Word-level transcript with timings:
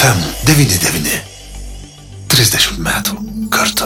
FM99. 0.00 1.18
30 2.32 2.78
metų 2.80 3.18
kartu. 3.52 3.84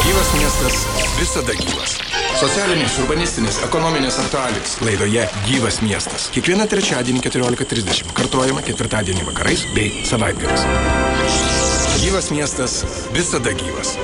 Gyvas 0.00 0.30
miestas 0.38 0.78
visada 1.18 1.56
gyvas. 1.58 1.98
Socialinės, 2.40 2.96
urbanistinės, 3.02 3.58
ekonominės 3.66 4.16
aktualijos. 4.24 4.78
Laidoje 4.86 5.26
Gyvas 5.44 5.82
miestas. 5.84 6.30
Kiekvieną 6.32 6.64
trečiadienį 6.72 7.20
14.30. 7.28 8.14
Kartuojama 8.16 8.64
ketvirtadienį 8.64 9.28
vakarais 9.28 9.68
bei 9.76 9.92
savaitgaliais. 10.08 10.64
Gyvas 12.00 12.32
miestas 12.32 12.80
visada 13.12 13.52
gyvas. 13.52 13.98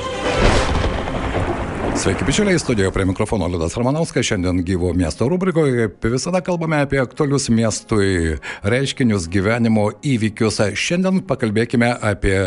Sveiki, 1.95 2.23
bičiuliai, 2.25 2.59
studijoje 2.59 2.91
prie 2.91 3.05
mikrofono 3.05 3.47
Liudas 3.47 3.75
Ramanauskas. 3.77 4.25
Šiandien 4.25 4.63
gyvo 4.63 4.93
miesto 4.93 5.27
rubrikoje 5.29 5.73
kaip 5.75 6.05
visada 6.13 6.39
kalbame 6.41 6.79
apie 6.81 7.01
aktualius 7.01 7.49
miestui 7.49 8.37
reiškinius, 8.63 9.27
gyvenimo 9.29 9.89
įvykius. 9.99 10.61
Šiandien 10.79 11.19
pakalbėkime 11.27 11.91
apie 11.91 12.37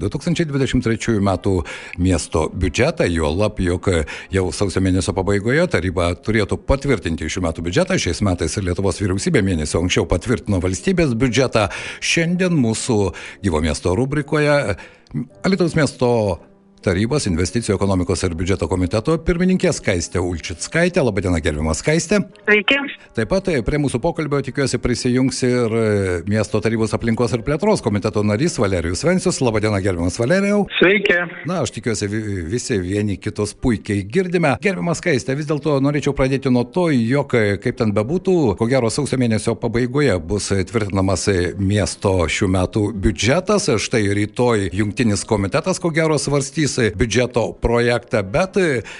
2023 0.00 1.20
metų 1.28 1.54
miesto 2.00 2.46
biudžetą, 2.48 3.06
jo 3.12 3.30
lab, 3.36 3.60
jog 3.60 3.90
jau 4.32 4.48
sausio 4.56 4.80
mėnesio 4.80 5.14
pabaigoje 5.14 5.68
taryba 5.76 6.10
turėtų 6.16 6.58
patvirtinti 6.64 7.28
šių 7.28 7.46
metų 7.50 7.68
biudžetą. 7.68 8.00
Šiais 8.00 8.24
metais 8.24 8.56
Lietuvos 8.56 9.04
vyriausybė 9.04 9.44
mėnesio 9.44 9.84
anksčiau 9.84 10.08
patvirtino 10.08 10.62
valstybės 10.64 11.12
biudžetą. 11.14 11.68
Šiandien 12.00 12.56
mūsų 12.64 13.00
gyvo 13.44 13.60
miesto 13.60 13.94
rubrikoje 13.94 14.76
Alitaus 15.46 15.76
miesto 15.78 16.08
tarybos 16.86 17.26
investicijų 17.26 17.74
ekonomikos 17.74 18.22
ir 18.26 18.34
biudžeto 18.38 18.68
komiteto 18.70 19.16
pirmininkė 19.26 19.72
Skaistė 19.74 20.20
Ulčitskaitė. 20.22 21.02
Labadiena, 21.02 21.40
gerbiamas 21.42 21.80
Skaistė. 21.82 22.20
Sveiki. 22.44 22.78
Taip 23.16 23.30
pat 23.32 23.48
e, 23.50 23.56
prie 23.66 23.80
mūsų 23.82 23.98
pokalbio 24.04 24.38
tikiuosi 24.46 24.78
prisijungs 24.82 25.40
ir 25.46 25.74
e, 25.74 25.86
miesto 26.30 26.60
tarybos 26.62 26.94
aplinkos 26.94 27.34
ir 27.34 27.42
plėtros 27.46 27.82
komiteto 27.82 28.22
narys 28.26 28.58
Valerijus 28.62 29.02
Vensius. 29.06 29.40
Labadiena, 29.42 29.80
gerbiamas 29.82 30.18
Valerijau. 30.20 30.66
Sveiki. 30.78 31.16
Na, 31.48 31.62
aš 31.64 31.74
tikiuosi 31.74 32.08
visi 32.52 32.78
vieni 32.82 33.18
kitus 33.18 33.56
puikiai 33.58 34.04
girdime. 34.06 34.54
Gerbiamas 34.62 35.02
Skaistė, 35.02 35.34
vis 35.38 35.50
dėlto 35.50 35.80
norėčiau 35.82 36.14
pradėti 36.16 36.52
nuo 36.54 36.66
to, 36.70 36.86
jog 36.94 37.34
e, 37.34 37.56
kaip 37.62 37.80
ten 37.80 37.94
bebūtų, 37.96 38.36
ko 38.60 38.70
gero 38.70 38.92
sausio 38.94 39.18
mėnesio 39.18 39.56
pabaigoje 39.58 40.14
bus 40.22 40.52
tvirtinamas 40.70 41.26
miesto 41.58 42.14
šių 42.30 42.52
metų 42.54 42.86
biudžetas. 42.94 43.72
Štai 43.82 44.04
rytoj 44.20 44.68
jungtinis 44.76 45.26
komitetas 45.26 45.82
ko 45.82 45.90
gero 45.94 46.20
svarstys 46.20 46.75
biudžeto 46.96 47.46
projektą, 47.62 48.22
bet 48.22 48.58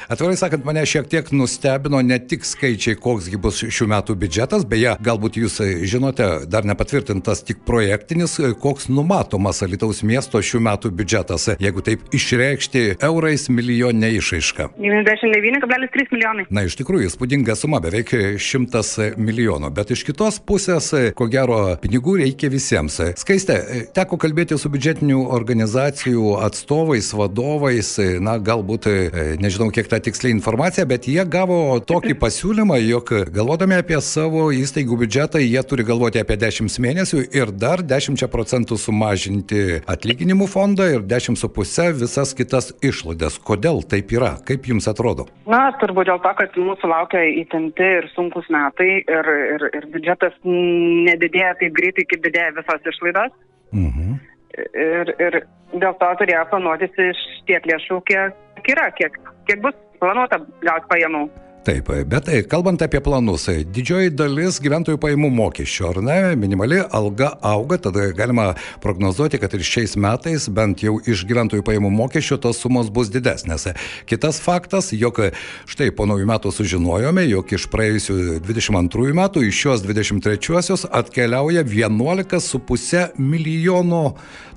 atvirai 0.09 0.37
sakant, 0.39 0.65
mane 0.67 0.85
šiek 0.87 1.09
tiek 1.11 1.31
nustebino 1.33 2.01
ne 2.03 2.19
tik 2.19 2.47
skaičiai, 2.47 2.99
koksgi 3.01 3.41
bus 3.41 3.63
šių 3.65 3.89
metų 3.93 4.17
biudžetas, 4.21 4.67
beje, 4.69 4.97
galbūt 5.05 5.39
jūs 5.41 5.61
žinote, 5.89 6.29
dar 6.51 6.67
nepatvirtintas 6.69 7.45
tik 7.47 7.63
projektinis, 7.69 8.39
koks 8.63 8.89
numatomas 8.93 9.63
Alitaus 9.67 10.03
miesto 10.07 10.41
šių 10.43 10.63
metų 10.67 10.93
biudžetas, 10.97 11.49
jeigu 11.63 11.85
taip 11.87 12.07
išreikšti 12.17 12.85
eurais 13.07 13.49
milijonė 13.53 14.13
išaiška. 14.21 14.71
99,3 14.79 16.13
milijonai. 16.15 16.47
Na, 16.51 16.67
iš 16.67 16.79
tikrųjų, 16.81 17.11
įspūdinga 17.11 17.57
suma, 17.59 17.81
beveik 17.85 18.13
100 18.43 19.15
milijonų, 19.21 19.71
bet 19.77 19.93
iš 19.95 20.05
kitos 20.09 20.39
pusės, 20.47 20.93
ko 21.17 21.29
gero, 21.33 21.61
pinigų 21.83 22.19
reikia 22.23 22.51
visiems. 22.53 22.99
Skaiste, 23.21 23.59
teko 23.97 24.19
kalbėti 24.21 24.59
su 24.61 24.71
biudžetinių 24.73 25.27
organizacijų 25.37 26.37
atstovais, 26.47 27.13
vadovais, 27.17 27.56
atstovais, 27.57 28.21
na 28.21 28.37
galbūt, 28.39 28.87
e, 28.87 29.37
nežinau 29.41 29.71
kiek 29.73 29.89
ta 29.89 29.99
tiksliai 29.99 30.35
informacija, 30.35 30.85
bet 30.87 31.07
jie 31.09 31.25
gavo 31.25 31.81
tokį 31.81 32.15
pasiūlymą, 32.25 32.77
jog 32.85 33.09
galvodami 33.33 33.79
apie 33.81 34.01
savo 34.01 34.51
įstaigų 34.53 34.99
biudžetą, 35.01 35.41
jie 35.41 35.62
turi 35.65 35.84
galvoti 35.84 36.21
apie 36.21 36.37
10 36.37 36.79
mėnesių 36.79 37.25
ir 37.33 37.53
dar 37.53 37.83
10 37.83 38.27
procentų 38.28 38.77
sumažinti 38.77 39.83
atlyginimų 39.87 40.49
fondą 40.49 40.89
ir 40.93 41.00
10,5 41.00 41.97
visas 41.97 42.34
kitas 42.37 42.72
išlaidas. 42.83 43.39
Kodėl 43.39 43.83
taip 43.83 44.12
yra? 44.12 44.37
Kaip 44.47 44.69
jums 44.69 44.88
atrodo? 44.88 45.27
Na, 45.47 45.73
turbūt 45.81 46.11
dėl 46.11 46.21
to, 46.21 46.33
kad 46.37 46.56
mūsų 46.61 46.93
laukia 46.93 47.25
įtempti 47.43 47.91
ir 48.03 48.11
sunkus 48.15 48.49
metai 48.53 49.00
ir, 49.00 49.34
ir, 49.56 49.69
ir 49.73 49.91
biudžetas 49.94 50.37
nedidėja 50.44 51.56
taip 51.61 51.77
greitai, 51.77 52.06
kaip 52.11 52.25
didėja 52.27 52.55
visos 52.61 52.91
išlaidos. 52.93 53.37
Mhm. 53.73 54.19
Ir, 54.56 55.12
ir 55.21 55.41
dėl 55.77 55.97
to 56.00 56.11
turėjo 56.21 56.44
planuotis 56.50 56.94
iš 57.03 57.22
tiek 57.49 57.67
lėšų, 57.69 58.00
kiek 58.09 58.71
yra, 58.72 58.87
kiek, 58.97 59.19
kiek 59.49 59.61
bus 59.65 59.77
planuota 60.00 60.41
gauti 60.65 60.91
pajamų. 60.93 61.27
Taip, 61.66 61.88
bet 62.06 62.28
tai, 62.28 62.44
kalbant 62.47 62.78
apie 62.84 63.00
planus, 63.03 63.49
didžioji 63.75 64.12
dalis 64.15 64.60
gyventojų 64.62 65.00
pajamų 65.03 65.32
mokesčio, 65.34 65.88
ar 65.88 65.99
ne, 65.99 66.19
minimali 66.38 66.78
alga 66.94 67.32
auga, 67.43 67.81
tada 67.88 68.04
galima 68.15 68.53
prognozuoti, 68.84 69.41
kad 69.43 69.56
ir 69.59 69.65
šiais 69.66 69.97
metais 69.99 70.47
bent 70.47 70.84
jau 70.87 71.00
iš 71.03 71.25
gyventojų 71.26 71.66
pajamų 71.66 71.91
mokesčio 71.91 72.38
tos 72.38 72.62
sumos 72.62 72.87
bus 72.94 73.10
didesnės. 73.10 73.66
Kitas 74.06 74.38
faktas, 74.44 74.93
jog 74.94 75.19
štai 75.66 75.91
po 75.91 76.06
naujų 76.06 76.31
metų 76.31 76.55
sužinojome, 76.55 77.26
jog 77.32 77.59
iš 77.59 77.66
praėjusių 77.75 78.38
22 78.47 79.19
metų 79.19 79.43
iš 79.50 79.66
šios 79.66 79.87
23 79.91 80.87
atkeliauja 81.03 81.66
11,5 81.66 83.19
milijono, 83.19 84.05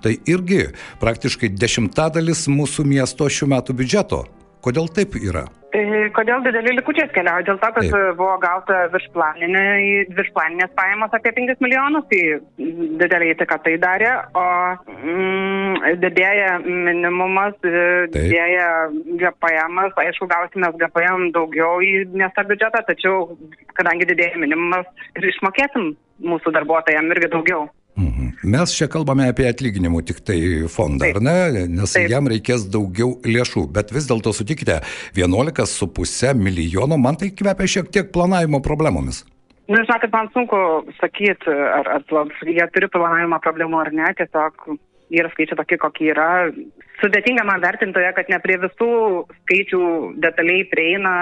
tai 0.06 0.20
irgi 0.30 0.68
praktiškai 1.02 1.56
dešimtadalis 1.58 2.46
mūsų 2.54 2.86
miesto 2.86 3.26
šių 3.26 3.56
metų 3.58 3.82
biudžeto. 3.82 4.28
Kodėl 4.66 4.92
taip 4.92 5.16
yra? 5.20 5.46
Tai 5.70 5.82
kodėl 6.18 6.42
dideli 6.42 6.72
likučiai 6.80 7.06
atkeliauja? 7.06 7.46
Dėl 7.46 7.60
to, 7.62 7.68
kad 7.76 7.86
Taip. 7.86 8.16
buvo 8.18 8.34
gauta 8.42 8.80
viršplaninės 8.90 10.72
pajamos 10.80 11.14
apie 11.14 11.34
5 11.38 11.62
milijonus, 11.62 12.08
tai 12.10 12.22
didelį 13.04 13.28
įtaką 13.36 13.60
tai 13.68 13.76
darė, 13.84 14.10
o 14.34 14.46
mm, 14.96 15.94
didėja 16.02 16.58
minimumas, 16.66 17.54
didėja 17.62 18.68
GPM, 19.22 19.84
aišku, 19.94 20.26
gausime 20.34 20.74
GPM 20.82 21.30
daugiau 21.38 21.78
į 21.86 22.10
miesto 22.18 22.48
biudžetą, 22.50 22.82
tačiau 22.90 23.38
kadangi 23.78 24.10
didėja 24.10 24.42
minimumas 24.42 24.90
ir 25.20 25.30
išmokėsim 25.36 25.94
mūsų 26.34 26.58
darbuotojams 26.58 27.14
irgi 27.14 27.30
daugiau. 27.36 27.70
Mhm. 28.00 28.28
Mes 28.48 28.74
čia 28.78 28.88
kalbame 28.92 29.28
apie 29.30 29.48
atlyginimų 29.50 30.04
tik 30.08 30.22
tai 30.24 30.40
fondą, 30.72 31.10
Taip. 31.10 31.20
ar 31.20 31.26
ne? 31.26 31.66
Nes 31.68 31.96
Taip. 31.96 32.08
jam 32.12 32.30
reikės 32.32 32.68
daugiau 32.72 33.18
lėšų, 33.28 33.66
bet 33.76 33.92
vis 33.96 34.08
dėlto 34.08 34.32
sutikite, 34.36 34.80
11,5 35.20 36.40
milijono, 36.40 36.98
man 36.98 37.20
tai 37.20 37.34
kvepia 37.36 37.68
šiek 37.76 37.92
tiek 37.92 38.14
planavimo 38.16 38.64
problemomis. 38.64 39.26
Na, 39.70 39.78
nu, 39.78 39.86
žinokit, 39.86 40.14
man 40.16 40.30
sunku 40.34 40.60
sakyti, 40.98 41.52
ar, 41.52 41.90
ar 42.00 42.32
jie 42.48 42.70
turi 42.74 42.88
planavimo 42.90 43.38
problemų 43.44 43.84
ar 43.84 43.92
ne, 43.94 44.08
tiesiog 44.18 44.72
yra 45.14 45.30
skaičiai 45.34 45.58
tokie, 45.60 45.78
kokie 45.82 46.10
yra. 46.14 46.30
Sudėtinga 47.02 47.46
man 47.48 47.62
vertintoje, 47.64 48.10
kad 48.16 48.30
ne 48.32 48.40
prie 48.44 48.58
visų 48.62 48.90
skaičių 49.44 49.84
detaliai 50.24 50.66
prieina 50.72 51.14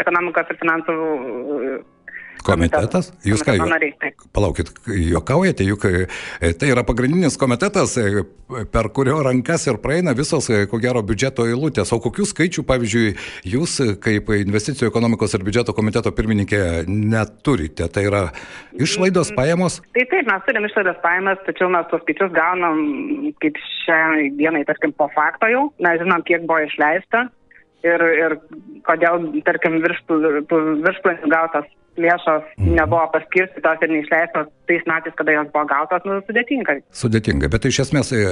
ekonomikos 0.00 0.52
ir 0.52 0.60
finansų 0.60 0.96
Komitetas? 2.44 3.10
Jūs 3.24 3.42
ką, 3.46 3.54
palaukit, 4.34 4.70
juokaujate, 4.86 5.64
juk 5.64 5.86
e, 5.88 6.06
tai 6.58 6.70
yra 6.72 6.82
pagrindinis 6.86 7.38
komitetas, 7.40 7.94
e, 7.96 8.24
per 8.72 8.90
kurio 8.94 9.16
rankas 9.24 9.64
ir 9.70 9.78
praeina 9.82 10.12
visos, 10.16 10.50
e, 10.52 10.66
ko 10.70 10.80
gero, 10.82 11.00
biudžeto 11.06 11.46
eilutės. 11.48 11.92
O 11.96 12.00
kokių 12.04 12.26
skaičių, 12.28 12.64
pavyzdžiui, 12.68 13.14
jūs 13.54 13.78
kaip 14.04 14.28
investicijų 14.36 14.90
ekonomikos 14.90 15.36
ir 15.36 15.46
biudžeto 15.46 15.74
komiteto 15.76 16.12
pirmininkė 16.16 16.60
neturite? 16.90 17.88
Tai 17.94 18.04
yra 18.10 18.24
išlaidos 18.76 19.32
mm, 19.32 19.38
pajamos? 19.38 19.78
Tai 19.96 20.04
taip, 20.10 20.28
mes 20.28 20.44
turim 20.48 20.68
išlaidas 20.68 20.98
pajamas, 21.04 21.40
tačiau 21.48 21.70
mes 21.72 21.88
tos 21.92 22.02
skaičius 22.04 22.34
gaunam 22.36 22.82
kaip 23.40 23.62
šią 23.86 24.02
dieną, 24.36 24.66
tarkim, 24.68 24.92
po 24.98 25.08
fakto 25.16 25.48
jau. 25.52 25.64
Mes 25.84 26.02
žinom, 26.02 26.26
kiek 26.28 26.44
buvo 26.44 26.60
išleista 26.66 27.24
ir, 27.84 28.04
ir 28.18 28.36
kodėl, 28.84 29.30
tarkim, 29.46 29.80
virš, 29.84 30.04
viršplanių 30.84 31.32
gautas 31.32 31.72
lėšos 32.00 32.44
mhm. 32.56 32.74
nebuvo 32.78 33.04
paskirstytos 33.14 33.84
ir 33.84 33.92
neišleistos 33.92 34.50
tais 34.68 34.84
metais, 34.88 35.14
kada 35.18 35.36
jos 35.36 35.50
buvo 35.52 35.64
gautos, 35.70 36.06
nu, 36.08 36.18
sudėtinga. 36.28 36.78
Sudėtinga, 36.96 37.50
bet 37.52 37.68
iš 37.68 37.82
esmės 37.84 38.12
e, 38.16 38.24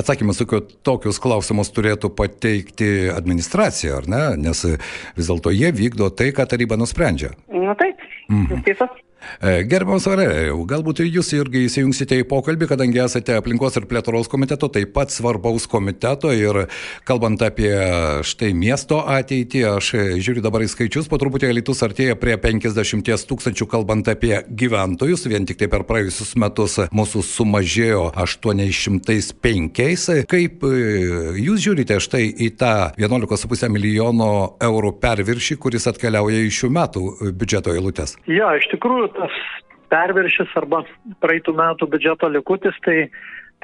atsakymas, 0.00 0.40
kad 0.48 0.72
tokius 0.86 1.20
klausimus 1.22 1.72
turėtų 1.76 2.10
pateikti 2.16 3.10
administracija, 3.12 4.00
ar 4.00 4.08
ne? 4.10 4.24
Nes 4.46 4.64
vis 4.64 5.30
dėlto 5.30 5.52
jie 5.54 5.72
vykdo 5.76 6.10
tai, 6.16 6.32
ką 6.36 6.48
taryba 6.50 6.80
nusprendžia. 6.80 7.34
Na 7.52 7.76
taip, 7.78 8.00
mhm. 8.30 8.54
jūs 8.54 8.70
teisus. 8.70 9.03
E, 9.40 9.62
gerbiamas 9.68 10.06
Aurelijau, 10.08 10.62
galbūt 10.68 11.02
jūs 11.04 11.32
irgi 11.36 11.64
įsijungsite 11.68 12.18
į 12.22 12.26
pokalbį, 12.30 12.68
kadangi 12.70 13.02
esate 13.04 13.36
aplinkos 13.38 13.78
ir 13.78 13.88
plėtros 13.90 14.30
komiteto, 14.32 14.70
taip 14.72 14.94
pat 14.96 15.12
svarbaus 15.14 15.68
komiteto 15.70 16.32
ir 16.34 16.64
kalbant 17.08 17.42
apie 17.44 17.72
štai 18.26 18.52
miesto 18.56 19.02
ateitį, 19.02 19.64
aš 19.74 19.90
žiūriu 20.24 20.44
dabar 20.44 20.64
į 20.64 20.70
skaičius, 20.72 21.08
po 21.10 21.20
truputį 21.20 21.52
Lietuvos 21.54 21.84
artėja 21.86 22.18
prie 22.20 22.36
50 22.40 23.28
tūkstančių, 23.30 23.68
kalbant 23.70 24.08
apie 24.10 24.36
gyventojus, 24.48 25.26
vien 25.30 25.46
tik 25.48 25.60
tai 25.60 25.70
per 25.72 25.86
praėjusius 25.88 26.34
metus 26.40 26.78
mūsų 26.94 27.24
sumažėjo 27.28 28.08
805. 28.24 30.24
Kaip 30.30 30.66
e, 30.68 30.74
jūs 31.44 31.62
žiūrite 31.64 31.98
štai 32.02 32.26
į 32.28 32.50
tą 32.60 32.74
11,5 33.00 33.70
milijono 33.72 34.30
eurų 34.62 34.94
perviršį, 35.02 35.58
kuris 35.62 35.88
atkeliauja 35.90 36.44
iš 36.44 36.62
šių 36.62 36.70
metų 36.74 37.04
biudžeto 37.34 37.74
eilutės? 37.74 38.16
Ja, 38.30 38.52
iš 38.58 38.68
tikrųjų 38.72 39.10
tas 39.16 39.38
perviršis 39.92 40.52
arba 40.58 40.82
praeitų 41.22 41.54
metų 41.58 41.88
biudžeto 41.92 42.30
likutis, 42.32 42.76
tai 42.86 43.08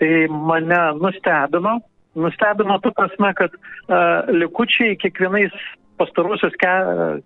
tai 0.00 0.26
mane 0.32 0.80
nustebino. 0.96 1.76
Nustebino 2.16 2.78
tu 2.82 2.90
prasme, 2.96 3.34
kad 3.36 3.52
uh, 3.54 4.30
likučiai 4.32 4.96
kiekvienais 4.98 5.52
pastarusius 6.00 6.56
ke, 6.58 6.70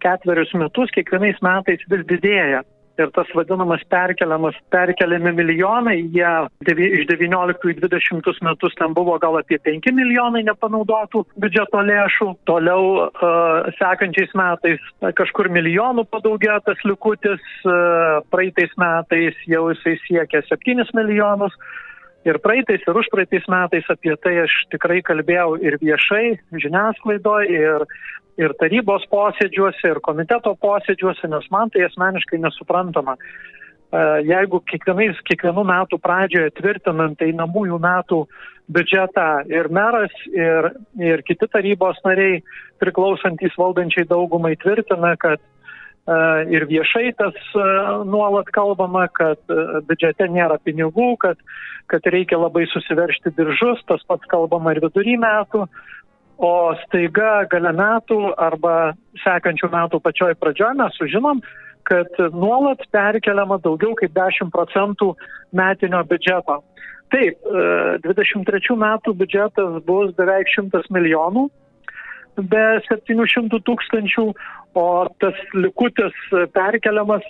ketverius 0.03 0.51
metus, 0.59 0.91
kiekvienais 0.97 1.39
metais 1.45 1.85
vis 1.93 2.03
didėja 2.11 2.65
ir 2.99 3.11
tas 3.15 3.31
vadinamas 3.35 3.83
perkeliamas, 3.91 4.57
perkeliami 4.73 5.33
milijonai, 5.35 5.97
jie 6.15 6.33
devi, 6.69 6.91
iš 7.01 7.07
19 7.11 7.71
į 7.73 7.77
20 7.83 8.43
metus 8.47 8.77
ten 8.79 8.95
buvo 8.97 9.17
gal 9.23 9.39
apie 9.41 9.59
5 9.67 9.91
milijonai 9.97 10.45
nepanaudotų 10.49 11.25
biudžeto 11.41 11.83
lėšų, 11.91 12.31
toliau 12.51 13.07
uh, 13.07 13.71
sekančiais 13.81 14.35
metais 14.39 14.83
kažkur 15.19 15.51
milijonų 15.53 16.07
padaugėjo 16.13 16.61
tas 16.69 16.85
likutis, 16.87 17.43
uh, 17.67 18.21
praeitais 18.35 18.75
metais 18.81 19.41
jau 19.51 19.67
jisai 19.73 19.99
siekia 20.07 20.45
7 20.51 20.95
milijonus. 20.95 21.57
Ir 22.25 22.39
praeitais 22.41 22.81
ir 22.89 22.97
užpraeitais 22.97 23.45
metais 23.53 23.89
apie 23.93 24.15
tai 24.25 24.39
aš 24.47 24.53
tikrai 24.73 25.03
kalbėjau 25.05 25.59
ir 25.61 25.75
viešai, 25.83 26.39
žiniasklaidoje, 26.63 27.51
ir 27.53 27.85
ir 28.41 28.55
tarybos 28.59 29.05
posėdžiuose, 29.13 29.91
ir 29.91 30.01
komiteto 30.05 30.55
posėdžiuose, 30.63 31.29
nes 31.31 31.47
man 31.55 31.71
tai 31.75 31.87
asmeniškai 31.89 32.41
nesuprantama. 32.43 33.17
E, 33.95 34.03
jeigu 34.27 34.61
kiekvienais, 34.71 35.21
kiekvienų 35.29 35.65
metų 35.71 36.01
pradžioje 36.03 36.55
tvirtinant 36.59 37.23
einamųjų 37.23 37.79
metų 37.83 38.21
biudžetą 38.75 39.29
ir 39.53 39.69
meras, 39.75 40.15
ir, 40.33 40.73
ir 40.99 41.25
kiti 41.29 41.49
tarybos 41.53 42.01
nariai 42.07 42.41
priklausantis 42.83 43.55
valdančiai 43.61 44.09
daugumai 44.11 44.55
tvirtina, 44.59 45.15
kad 45.21 45.39
e, 45.39 46.19
ir 46.57 46.67
viešai 46.71 47.13
tas 47.21 47.39
e, 47.55 47.69
nuolat 48.09 48.51
kalbama, 48.57 49.07
kad 49.15 49.39
biudžete 49.87 50.27
nėra 50.33 50.59
pinigų, 50.65 51.13
kad, 51.23 51.39
kad 51.93 52.11
reikia 52.11 52.41
labai 52.41 52.67
susiveršti 52.73 53.37
diržus, 53.39 53.85
tas 53.87 54.03
pats 54.09 54.27
kalbama 54.33 54.75
ir 54.75 54.83
vidury 54.89 55.21
metų, 55.21 55.69
o 56.39 56.75
staiga 56.85 57.45
gale 57.51 57.73
metų 57.77 58.19
arba 58.41 58.95
sekančių 59.23 59.71
metų 59.73 60.01
pačioj 60.03 60.35
pradžioje 60.41 60.79
mes 60.81 60.97
sužinom, 60.99 61.43
kad 61.85 62.09
nuolat 62.33 62.83
perkeliama 62.93 63.59
daugiau 63.63 63.95
kaip 63.99 64.15
10 64.17 64.51
procentų 64.55 65.13
metinio 65.53 66.01
biudžeto. 66.09 66.63
Taip, 67.13 67.39
23 68.07 68.73
e, 68.73 68.79
metų 68.81 69.15
biudžetas 69.21 69.79
bus 69.87 70.15
beveik 70.17 70.51
100 70.57 70.89
milijonų, 70.91 71.47
be 72.51 72.65
700 72.89 73.61
tūkstančių, 73.69 74.27
o 74.75 74.87
tas 75.23 75.39
likutis 75.55 76.17
perkeliamas 76.57 77.23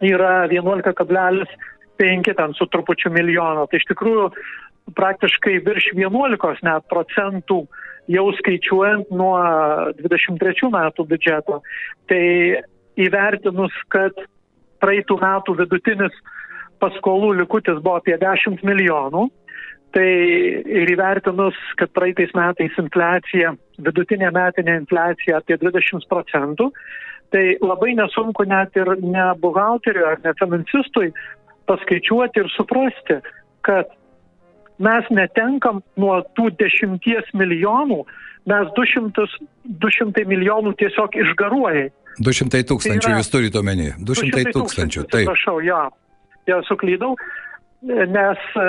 yra 0.00 0.46
11,5 0.48 2.36
ten 2.36 2.54
su 2.56 2.66
trupučiu 2.72 3.12
milijono. 3.12 3.66
Tai 3.66 3.80
iš 3.80 3.88
tikrųjų 3.90 4.30
praktiškai 4.94 5.58
virš 5.66 5.90
11 5.96 6.62
net 6.66 6.86
procentų 6.92 7.64
jau 8.12 8.26
skaičiuojant 8.38 9.10
nuo 9.10 9.34
23 9.98 10.70
metų 10.72 11.06
biudžeto. 11.10 11.60
Tai 12.10 12.22
įvertinus, 12.96 13.74
kad 13.92 14.14
praeitų 14.82 15.18
metų 15.22 15.56
vidutinis 15.62 16.14
paskolų 16.82 17.32
likutis 17.40 17.80
buvo 17.82 17.98
apie 18.00 18.16
10 18.20 18.62
milijonų, 18.66 19.26
tai 19.96 20.06
ir 20.76 20.92
įvertinus, 20.92 21.56
kad 21.80 21.92
praeitais 21.96 22.32
metais 22.36 22.74
infliacija, 22.78 23.54
vidutinė 23.80 24.30
metinė 24.34 24.80
infliacija 24.82 25.40
apie 25.40 25.56
20 25.62 26.06
procentų, 26.10 26.70
tai 27.32 27.56
labai 27.64 27.94
nesunku 27.98 28.44
net 28.46 28.76
ir 28.78 28.92
ne 29.02 29.26
buhalteriui 29.42 30.04
ar 30.06 30.20
ne 30.24 30.34
finansistui 30.38 31.10
paskaičiuoti 31.66 32.44
ir 32.44 32.50
suprasti, 32.54 33.18
kad 33.66 33.90
mes 34.82 35.10
netenkam 35.14 35.82
nuo 36.00 36.18
tų 36.36 36.50
dešimties 36.60 37.30
milijonų, 37.36 38.02
mes 38.50 38.72
200, 38.76 39.26
200 39.84 40.26
milijonų 40.28 40.74
tiesiog 40.80 41.16
išgaruoja. 41.22 41.88
200 42.22 42.62
tūkstančių 42.70 43.08
tai 43.08 43.16
jūs 43.18 43.32
turite 43.32 43.60
omeny. 43.60 43.90
200, 43.98 44.30
200 44.32 44.54
tūkstančių. 44.56 45.06
Taip. 45.12 45.28
Prašau, 45.28 45.58
jo, 45.64 45.80
jau 46.48 46.60
suklydau, 46.68 47.16
nes 47.84 48.46
e, 48.56 48.68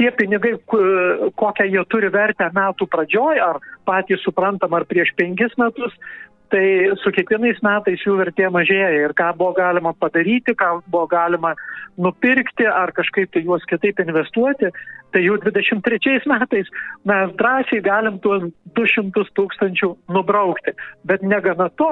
tie 0.00 0.10
pinigai, 0.18 0.56
kokią 0.68 1.68
jie 1.70 1.84
turi 1.88 2.10
vertę 2.12 2.50
metų 2.54 2.88
pradžioj, 2.92 3.40
ar 3.40 3.62
patys 3.88 4.24
suprantam, 4.26 4.76
ar 4.76 4.84
prieš 4.90 5.14
penkis 5.16 5.54
metus, 5.60 5.94
tai 6.54 6.66
su 7.02 7.10
kiekvienais 7.14 7.58
metais 7.66 8.02
jų 8.06 8.14
vertė 8.20 8.46
mažėja 8.54 8.90
ir 8.94 9.14
ką 9.18 9.32
buvo 9.38 9.56
galima 9.56 9.90
padaryti, 9.98 10.54
ką 10.54 10.76
buvo 10.86 11.08
galima 11.10 11.54
nupirkti 11.98 12.68
ar 12.70 12.92
kažkaip 12.94 13.32
tai 13.34 13.42
juos 13.42 13.64
kitaip 13.70 13.98
investuoti, 14.04 14.70
tai 15.14 15.24
jau 15.24 15.34
23 15.42 16.30
metais 16.30 16.70
mes 17.10 17.34
drąsiai 17.40 17.82
galim 17.82 18.20
tuos 18.22 18.46
200 18.78 19.26
tūkstančių 19.34 19.90
nubraukti. 20.14 20.76
Bet 21.10 21.26
negana 21.26 21.66
to, 21.80 21.90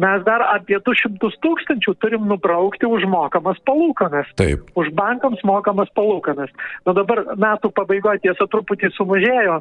mes 0.00 0.24
dar 0.24 0.44
apie 0.54 0.80
200 0.88 1.36
tūkstančių 1.44 1.96
turim 2.00 2.24
nubraukti 2.32 2.88
už 2.88 3.04
mokamas 3.12 3.60
palūkanas. 3.68 4.32
Taip. 4.40 4.72
Už 4.72 4.88
bankams 4.96 5.44
mokamas 5.44 5.92
palūkanas. 5.96 6.52
Na 6.88 6.96
dabar 6.96 7.26
metų 7.36 7.74
pabaigoje 7.76 8.24
tiesa 8.24 8.48
truputį 8.48 8.92
sumažėjo 8.96 9.60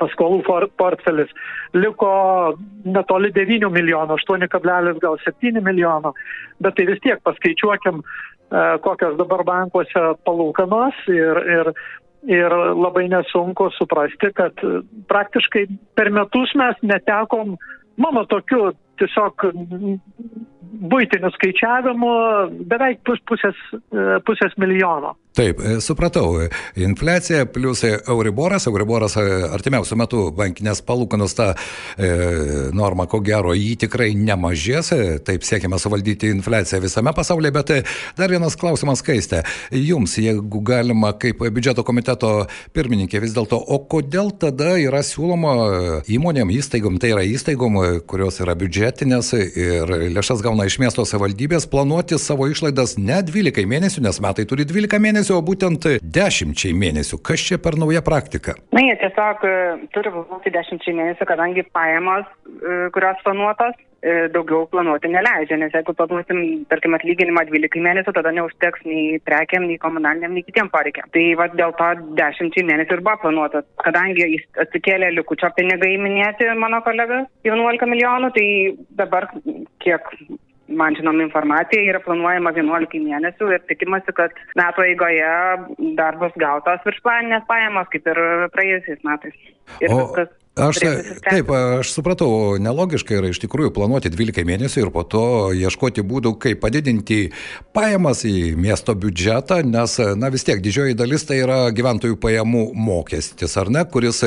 paskolų 0.00 0.42
portfelis 0.80 1.30
liko 1.76 2.10
netoli 2.84 3.30
9 3.36 3.70
milijonų, 3.70 4.18
8,7 4.18 5.62
milijono, 5.64 6.14
bet 6.60 6.76
tai 6.76 6.88
vis 6.90 7.00
tiek 7.04 7.22
paskaičiuokim, 7.26 8.02
e, 8.02 8.66
kokios 8.84 9.16
dabar 9.20 9.44
bankuose 9.46 10.04
palūkanos 10.26 11.02
ir, 11.14 11.42
ir, 11.56 11.72
ir 12.28 12.56
labai 12.74 13.06
nesunku 13.12 13.70
suprasti, 13.78 14.32
kad 14.36 14.64
praktiškai 15.12 15.66
per 15.94 16.12
metus 16.14 16.54
mes 16.58 16.80
netekom, 16.82 17.56
mano 18.00 18.24
tokiu 18.30 18.72
tiesiog 19.00 19.46
būtinių 20.90 21.30
skaičiavimų 21.34 22.12
beveik 22.70 23.02
pus, 23.06 23.20
pusės, 23.28 23.58
e, 23.72 24.20
pusės 24.26 24.54
milijono. 24.60 25.16
Taip, 25.30 25.60
e, 25.62 25.80
supratau. 25.80 26.40
Infliacija 26.76 27.44
plus 27.46 27.84
Euriboras, 27.84 28.66
Euriboras 28.66 29.14
e, 29.16 29.22
artimiausiu 29.54 29.94
metu 29.94 30.24
bankinės 30.34 30.80
palūkanos 30.82 31.36
tą 31.38 31.46
e, 31.54 32.08
normą, 32.74 33.06
ko 33.06 33.20
gero, 33.22 33.54
jį 33.54 33.76
tikrai 33.84 34.08
nemažės, 34.18 34.90
taip 35.22 35.46
siekime 35.46 35.78
suvaldyti 35.78 36.32
infliaciją 36.34 36.80
visame 36.82 37.12
pasaulyje, 37.14 37.52
bet 37.54 37.70
dar 38.18 38.34
vienas 38.34 38.56
klausimas 38.58 39.04
skaistė. 39.04 39.44
Jums, 39.70 40.16
jeigu 40.18 40.64
galima, 40.66 41.12
kaip 41.14 41.44
biudžeto 41.46 41.86
komiteto 41.86 42.32
pirmininkė 42.74 43.22
vis 43.22 43.36
dėlto, 43.36 43.62
o 43.62 43.78
kodėl 43.86 44.32
tada 44.34 44.74
yra 44.82 45.04
siūloma 45.06 45.54
įmonėm, 46.10 46.50
įstaigom, 46.58 46.98
tai 46.98 47.14
yra 47.14 47.22
įstaigom, 47.22 47.78
kurios 48.10 48.42
yra 48.42 48.58
biudžetinės 48.58 49.32
ir 49.38 49.94
lėšas 50.18 50.42
gauna 50.42 50.66
iš 50.66 50.80
miesto 50.82 51.06
savivaldybės, 51.06 51.70
planuoti 51.70 52.18
savo 52.18 52.50
išlaidas 52.50 52.98
ne 52.98 53.22
12 53.30 53.70
mėnesių, 53.70 54.06
nes 54.10 54.22
metai 54.26 54.48
turi 54.50 54.66
12 54.66 54.98
mėnesių 54.98 55.19
mėnesių, 55.20 55.36
o 55.36 55.44
būtent 55.44 55.86
dešimčiai 56.00 56.72
mėnesių. 56.72 57.20
Kas 57.22 57.42
čia 57.44 57.58
per 57.60 57.76
nauja 57.76 58.00
praktika? 58.02 58.56
Na, 58.72 58.80
jie 58.80 58.96
tiesiog 59.00 59.44
e, 59.44 59.52
turi 59.92 60.12
būti 60.14 60.52
dešimčiai 60.54 60.96
mėnesių, 60.96 61.26
kadangi 61.28 61.64
pajamos, 61.74 62.26
e, 62.48 62.88
kurios 62.94 63.20
planuotos, 63.24 63.76
e, 64.00 64.28
daugiau 64.32 64.64
planuoti 64.72 65.12
neleidžia, 65.12 65.58
nes 65.60 65.76
jeigu 65.76 65.92
planuosim, 65.98 66.64
tarkim, 66.72 66.96
atlyginimą 66.96 67.44
12 67.50 67.84
mėnesių, 67.84 68.16
tada 68.16 68.32
neužteks 68.32 68.86
nei 68.88 69.20
prekiam, 69.20 69.68
nei 69.68 69.78
komunaliniam, 69.82 70.32
nei 70.32 70.46
kitiem 70.46 70.72
poreikiam. 70.72 71.10
Tai 71.12 71.24
va 71.40 71.50
dėl 71.52 71.76
to 71.76 71.90
10 72.20 72.60
mėnesių 72.72 72.96
ir 72.96 73.04
buvo 73.04 73.18
planuota. 73.26 73.64
Kadangi 73.84 74.24
jis 74.38 74.46
atsikėlė 74.64 75.12
likučio 75.18 75.52
pinigai 75.56 75.98
minėti 76.00 76.48
mano 76.56 76.80
kolega 76.86 77.26
11 77.44 77.90
milijonų, 77.92 78.32
tai 78.36 78.46
dabar 78.96 79.28
kiek 79.84 80.14
man 80.70 80.96
žinoma 80.98 81.24
informacija 81.26 81.82
yra 81.92 82.00
planuojama 82.04 82.52
11 82.56 83.00
mėnesių 83.04 83.52
ir 83.54 83.64
tikimasi, 83.70 84.14
kad 84.16 84.34
metų 84.58 84.86
eigoje 84.88 85.30
dar 85.98 86.18
bus 86.22 86.36
gautos 86.40 86.84
viršplaninės 86.86 87.46
pajamos, 87.50 87.88
kaip 87.92 88.06
ir 88.12 88.22
praėjusiais 88.54 89.02
metais. 89.06 89.36
Ir 89.80 89.94
viskas 89.94 90.30
Aš, 90.58 90.80
taip, 91.22 91.50
aš 91.54 91.92
supratau, 91.94 92.56
nelogiška 92.58 93.14
yra 93.14 93.28
iš 93.30 93.38
tikrųjų 93.44 93.70
planuoti 93.70 94.10
12 94.10 94.42
mėnesių 94.48 94.82
ir 94.82 94.90
po 94.90 95.04
to 95.06 95.22
ieškoti 95.54 96.02
būdų, 96.02 96.32
kaip 96.42 96.58
padidinti 96.64 97.20
pajamas 97.76 98.24
į 98.26 98.56
miesto 98.58 98.96
biudžetą, 98.98 99.60
nes, 99.62 99.94
na 100.18 100.32
vis 100.34 100.44
tiek, 100.44 100.58
didžioji 100.60 100.98
dalis 100.98 101.24
tai 101.28 101.38
yra 101.44 101.60
gyventojų 101.70 102.18
pajamų 102.18 102.64
mokestis, 102.74 103.54
ar 103.62 103.70
ne, 103.70 103.86
kuris, 103.86 104.24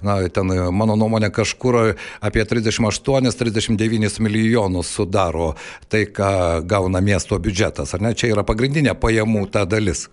na, 0.00 0.16
ten, 0.32 0.56
mano 0.72 0.96
nuomonė, 0.96 1.28
kažkur 1.36 1.92
apie 2.24 2.48
38-39 2.48 4.18
milijonus 4.24 4.96
sudaro 4.96 5.52
tai, 5.92 6.06
ką 6.08 6.64
gauna 6.64 7.04
miesto 7.04 7.36
biudžetas, 7.36 7.92
ar 7.92 8.08
ne, 8.08 8.16
čia 8.16 8.32
yra 8.32 8.48
pagrindinė 8.48 8.96
pajamų 8.96 9.44
ta 9.52 9.68
dalis 9.68 10.08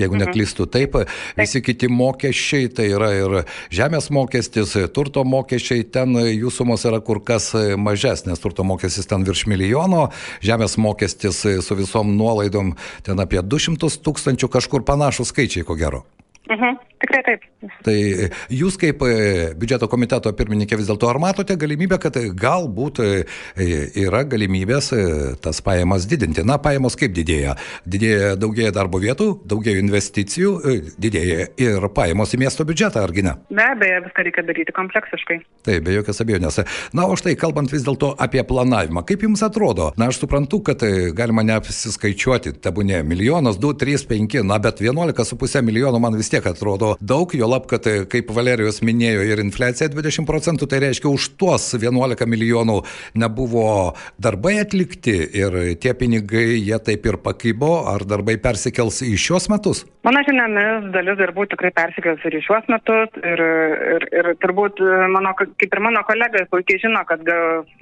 jeigu 0.00 0.16
mhm. 0.16 0.24
neklystu. 0.26 0.66
Taip, 0.70 0.96
visi 1.38 1.62
kiti 1.64 1.90
mokesčiai, 1.92 2.70
tai 2.74 2.90
yra 2.94 3.10
ir 3.16 3.36
žemės 3.74 4.10
mokestis, 4.14 4.76
turto 4.94 5.24
mokesčiai, 5.28 5.84
ten 5.92 6.16
jų 6.24 6.52
sumos 6.54 6.86
yra 6.88 7.02
kur 7.04 7.22
kas 7.24 7.52
mažesnės, 7.80 8.42
turto 8.42 8.66
mokestis 8.66 9.08
ten 9.10 9.26
virš 9.26 9.46
milijono, 9.50 10.08
žemės 10.44 10.78
mokestis 10.80 11.44
su 11.44 11.78
visom 11.78 12.14
nuolaidom 12.16 12.74
ten 13.06 13.20
apie 13.22 13.42
200 13.42 14.00
tūkstančių, 14.04 14.50
kažkur 14.52 14.86
panašus 14.86 15.34
skaičiai, 15.34 15.66
ko 15.66 15.78
gero. 15.78 16.04
Mhm, 16.50 16.78
tikrai 16.98 17.20
taip. 17.22 17.44
Tai 17.84 17.94
jūs 18.50 18.74
kaip 18.80 19.02
e, 19.06 19.12
biudžeto 19.58 19.86
komiteto 19.90 20.32
pirmininkė 20.34 20.78
vis 20.80 20.88
dėlto 20.88 21.06
ar 21.10 21.20
matote 21.22 21.54
galimybę, 21.60 21.98
kad 22.02 22.16
galbūt 22.40 22.98
e, 23.04 23.10
yra 24.02 24.24
galimybės 24.26 24.90
e, 24.96 25.02
tas 25.44 25.60
pajamas 25.62 26.08
didinti? 26.10 26.42
Na, 26.46 26.56
pajamos 26.62 26.96
kaip 26.98 27.14
didėja? 27.14 27.54
Didėja 27.86 28.32
daugėja 28.40 28.72
darbo 28.74 28.98
vietų, 29.02 29.28
daugėja 29.50 29.82
investicijų, 29.84 30.54
didėja 30.98 31.46
ir 31.60 31.86
pajamos 31.94 32.34
į 32.34 32.40
miesto 32.42 32.66
biudžetą, 32.66 33.04
argi 33.06 33.24
ne? 33.28 33.36
Be 33.52 33.68
abejo, 33.68 34.02
viską 34.08 34.26
reikia 34.26 34.44
daryti 34.50 34.74
kompleksiškai. 34.74 35.38
Taip, 35.68 35.86
be 35.86 35.94
jokios 36.00 36.24
abejonės. 36.24 36.62
Na, 36.96 37.06
o 37.06 37.14
štai 37.20 37.36
kalbant 37.38 37.70
vis 37.70 37.86
dėlto 37.86 38.16
apie 38.18 38.42
planavimą, 38.48 39.04
kaip 39.06 39.22
jums 39.28 39.44
atrodo? 39.46 39.92
Na, 40.00 40.10
aš 40.10 40.22
suprantu, 40.24 40.64
kad 40.66 40.82
galima 41.14 41.46
neapsiskaičiuoti, 41.46 42.56
tebūnė 42.64 43.04
milijonas, 43.06 43.60
2, 43.62 43.78
3, 43.84 44.08
5, 44.10 44.40
na, 44.50 44.58
bet 44.62 44.82
11,5 44.82 45.64
milijonų 45.70 46.02
man 46.02 46.18
vis 46.18 46.32
tiek 46.32 46.39
atrodo 46.48 46.94
daug, 47.00 47.32
jo 47.36 47.48
lab, 47.50 47.66
kad 47.70 47.86
kaip 48.10 48.30
Valerijos 48.34 48.80
minėjo 48.86 49.24
ir 49.28 49.42
infliacija 49.42 49.90
20 49.92 50.28
procentų, 50.28 50.68
tai 50.70 50.82
reiškia 50.86 51.10
už 51.10 51.30
tuos 51.40 51.70
11 51.76 52.26
milijonų 52.30 52.80
nebuvo 53.20 53.94
darbai 54.20 54.58
atlikti 54.62 55.16
ir 55.40 55.58
tie 55.82 55.94
pinigai 55.98 56.58
jie 56.58 56.78
taip 56.84 57.06
ir 57.06 57.20
pakybo, 57.22 57.72
ar 57.90 58.04
darbai 58.08 58.36
persikels 58.42 59.02
į 59.06 59.16
šios 59.20 59.50
metus? 59.52 59.84
Mano 60.06 60.22
žiniomis 60.24 60.90
dalis 60.94 61.18
darbų 61.20 61.46
tikrai 61.52 61.72
persikels 61.76 62.22
ir 62.24 62.38
į 62.38 62.42
šios 62.46 62.68
metus 62.72 63.18
ir, 63.20 63.42
ir, 63.96 64.06
ir 64.20 64.30
turbūt 64.40 64.80
mano, 65.12 65.34
kaip 65.36 65.66
ir 65.68 65.82
mano 65.84 66.04
kolega 66.08 66.46
puikiai 66.52 66.80
žino, 66.86 67.02
kad 67.08 67.24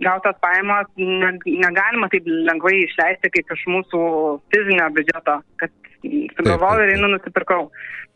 gautas 0.02 0.38
pajamos 0.42 0.90
negalima 0.98 2.10
taip 2.12 2.26
lengvai 2.26 2.74
išleisti 2.84 3.30
kaip 3.36 3.54
iš 3.54 3.66
mūsų 3.70 4.00
fizinio 4.54 4.88
biudžeto, 4.96 5.38
kad 5.62 5.74
sugalvojau 6.38 6.84
ir 6.84 6.96
einu 6.96 7.12
nusipirkau. 7.14 7.68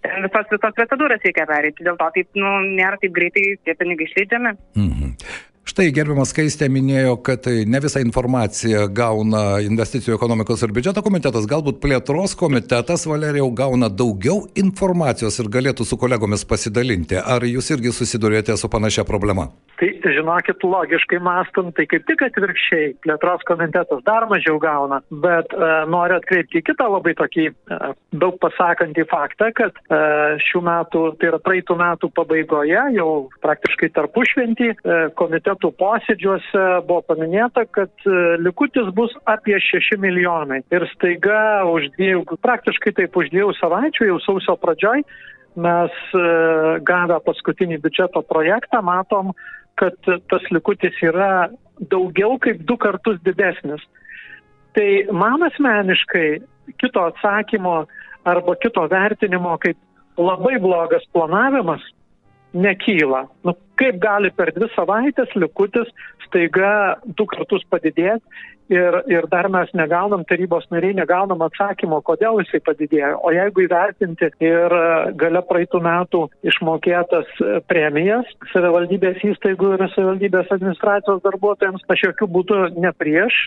Visas, 0.03 0.49
visas 0.51 0.75
procedūras 0.75 1.23
reikia 1.23 1.47
pereiti, 1.47 1.85
dėl 1.87 1.97
to 2.01 2.09
taip, 2.17 2.29
nu, 2.35 2.49
nėra 2.75 2.99
taip 2.99 3.15
greitai 3.15 3.45
tie 3.63 3.75
pinigai 3.79 4.09
išleidžiami. 4.09 4.55
Mhm. 4.75 5.13
Štai 5.63 5.93
gerbiamas 5.95 6.33
Skaistė 6.33 6.67
minėjo, 6.75 7.15
kad 7.23 7.47
ne 7.47 7.81
visą 7.85 8.01
informaciją 8.03 8.89
gauna 8.91 9.61
investicijų 9.63 10.17
ekonomikos 10.17 10.65
ir 10.67 10.73
biudžeto 10.75 11.05
komitetas, 11.07 11.47
galbūt 11.47 11.79
plėtros 11.85 12.35
komitetas 12.39 13.07
Valerijau 13.07 13.47
gauna 13.55 13.87
daugiau 13.87 14.49
informacijos 14.59 15.39
ir 15.39 15.51
galėtų 15.55 15.87
su 15.87 15.99
kolegomis 16.03 16.43
pasidalinti. 16.51 17.21
Ar 17.23 17.47
jūs 17.47 17.71
irgi 17.77 17.95
susidurėte 17.95 18.59
su 18.59 18.71
panašia 18.73 19.07
problema? 19.07 19.53
Tai 19.83 19.89
žinokit, 20.15 20.63
logiškai 20.63 21.19
mastant, 21.23 21.73
tai 21.79 21.87
kaip 21.91 22.05
tik 22.11 22.21
atvirkščiai, 22.27 22.93
plėtros 23.03 23.43
komitetas 23.49 24.03
dar 24.07 24.27
mažiau 24.31 24.59
gauna, 24.63 25.01
bet 25.25 25.55
e, 25.55 25.71
noriu 25.91 26.19
atkreipti 26.19 26.63
kitą 26.67 26.87
labai 26.93 27.15
tokį 27.19 27.47
e, 27.49 27.79
daug 28.23 28.37
pasakantį 28.43 29.07
faktą, 29.11 29.49
kad 29.59 29.79
e, 29.83 30.03
šių 30.51 30.63
metų, 30.69 31.03
tai 31.19 31.33
yra 31.33 31.41
praeitų 31.43 31.79
metų 31.81 32.13
pabaigoje, 32.19 32.79
jau 32.99 33.09
praktiškai 33.43 33.91
tarpušventį, 33.97 34.71
e, 34.75 35.01
komitetų 35.53 35.71
posėdžiuose 35.79 36.87
buvo 36.87 37.03
paminėta, 37.07 37.65
kad 37.71 37.91
e, 38.07 38.39
likutis 38.41 38.89
bus 38.95 39.13
apie 39.27 39.59
6 39.59 39.99
milijonai. 39.99 40.63
Ir 40.73 40.87
staiga 40.95 41.65
už 41.67 41.93
dviejų, 41.97 42.39
praktiškai 42.43 42.93
taip 42.93 43.17
už 43.17 43.31
dviejų 43.31 43.53
savaičių, 43.59 44.07
jau 44.09 44.19
sausio 44.21 44.57
pradžioj, 44.57 45.03
mes 45.57 45.93
e, 46.15 46.81
gavę 46.83 47.21
paskutinį 47.25 47.81
biudžeto 47.83 48.23
projektą 48.23 48.83
matom, 48.83 49.33
kad 49.77 49.95
tas 50.05 50.43
likutis 50.51 50.95
yra 51.03 51.51
daugiau 51.91 52.39
kaip 52.39 52.65
du 52.65 52.77
kartus 52.77 53.21
didesnis. 53.25 53.83
Tai 54.75 54.89
man 55.13 55.43
asmeniškai 55.43 56.41
kito 56.79 57.01
atsakymo 57.01 57.87
arba 58.25 58.55
kito 58.57 58.87
vertinimo 58.89 59.59
kaip 59.59 59.77
labai 60.17 60.59
blogas 60.61 61.05
planavimas 61.13 61.83
nekyla. 62.53 63.27
Nu, 63.45 63.57
kaip 63.81 64.01
gali 64.03 64.31
per 64.37 64.53
dvi 64.57 64.69
savaitės 64.77 65.33
likutis 65.39 65.89
staiga 66.27 66.73
du 67.05 67.27
kartus 67.29 67.65
padidėti 67.71 68.25
ir, 68.73 68.97
ir 69.11 69.27
dar 69.31 69.49
mes 69.53 69.71
negaunam, 69.77 70.25
tarybos 70.29 70.65
nariai 70.73 70.95
negaunam 70.97 71.43
atsakymo, 71.47 72.01
kodėl 72.07 72.41
jisai 72.43 72.63
padidėjo. 72.65 73.19
O 73.27 73.33
jeigu 73.35 73.67
įvertinti 73.67 74.31
ir 74.45 74.77
gale 75.21 75.43
praeitų 75.49 75.83
metų 75.85 76.23
išmokėtas 76.53 77.31
premijas 77.71 78.29
savivaldybės 78.53 79.23
įstaigų 79.33 79.75
ir 79.77 79.87
savivaldybės 79.95 80.53
administracijos 80.55 81.23
darbuotojams, 81.27 81.85
aš 81.93 82.07
jokių 82.09 82.31
būdų 82.37 82.61
ne 82.83 82.93
prieš, 82.97 83.39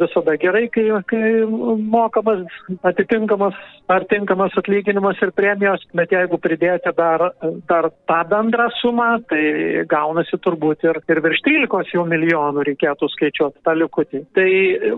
visada 0.00 0.36
gerai, 0.40 0.66
kai, 0.74 0.88
kai 1.10 1.24
mokamas 1.44 2.44
atitinkamas 2.82 3.58
ar 3.92 4.06
tinkamas 4.10 4.54
atlyginimas 4.58 5.20
ir 5.22 5.34
premijos, 5.36 5.82
bet 5.96 6.12
jeigu 6.14 6.40
pridėti 6.40 6.92
dar, 6.96 7.30
dar 7.68 7.90
tą 8.08 8.20
bendrą 8.30 8.70
sumą, 8.80 9.10
tai 9.28 9.42
gaunasi 9.90 10.38
turbūt 10.44 10.84
ir, 10.86 11.00
ir 11.10 11.20
virš 11.24 11.42
13 11.46 11.94
jau 11.96 12.04
milijonų 12.08 12.64
reikėtų 12.68 13.08
skaičiuoti 13.12 13.62
tą 13.66 13.74
likutį. 13.78 14.22
Tai 14.36 14.48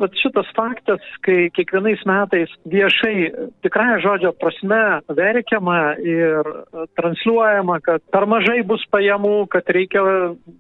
vat, 0.02 0.16
šitas 0.22 0.50
faktas, 0.56 1.04
kai 1.26 1.48
kiekvienais 1.56 2.04
metais 2.08 2.52
viešai 2.68 3.30
tikrąją 3.66 3.98
žodžio 4.04 4.32
prasme 4.40 4.82
verkiama 5.08 5.80
ir 6.02 6.52
transliuojama, 6.98 7.80
kad 7.86 8.04
per 8.14 8.28
mažai 8.30 8.60
bus 8.66 8.84
pajamų, 8.92 9.36
kad 9.52 9.68
reikia, 9.76 10.04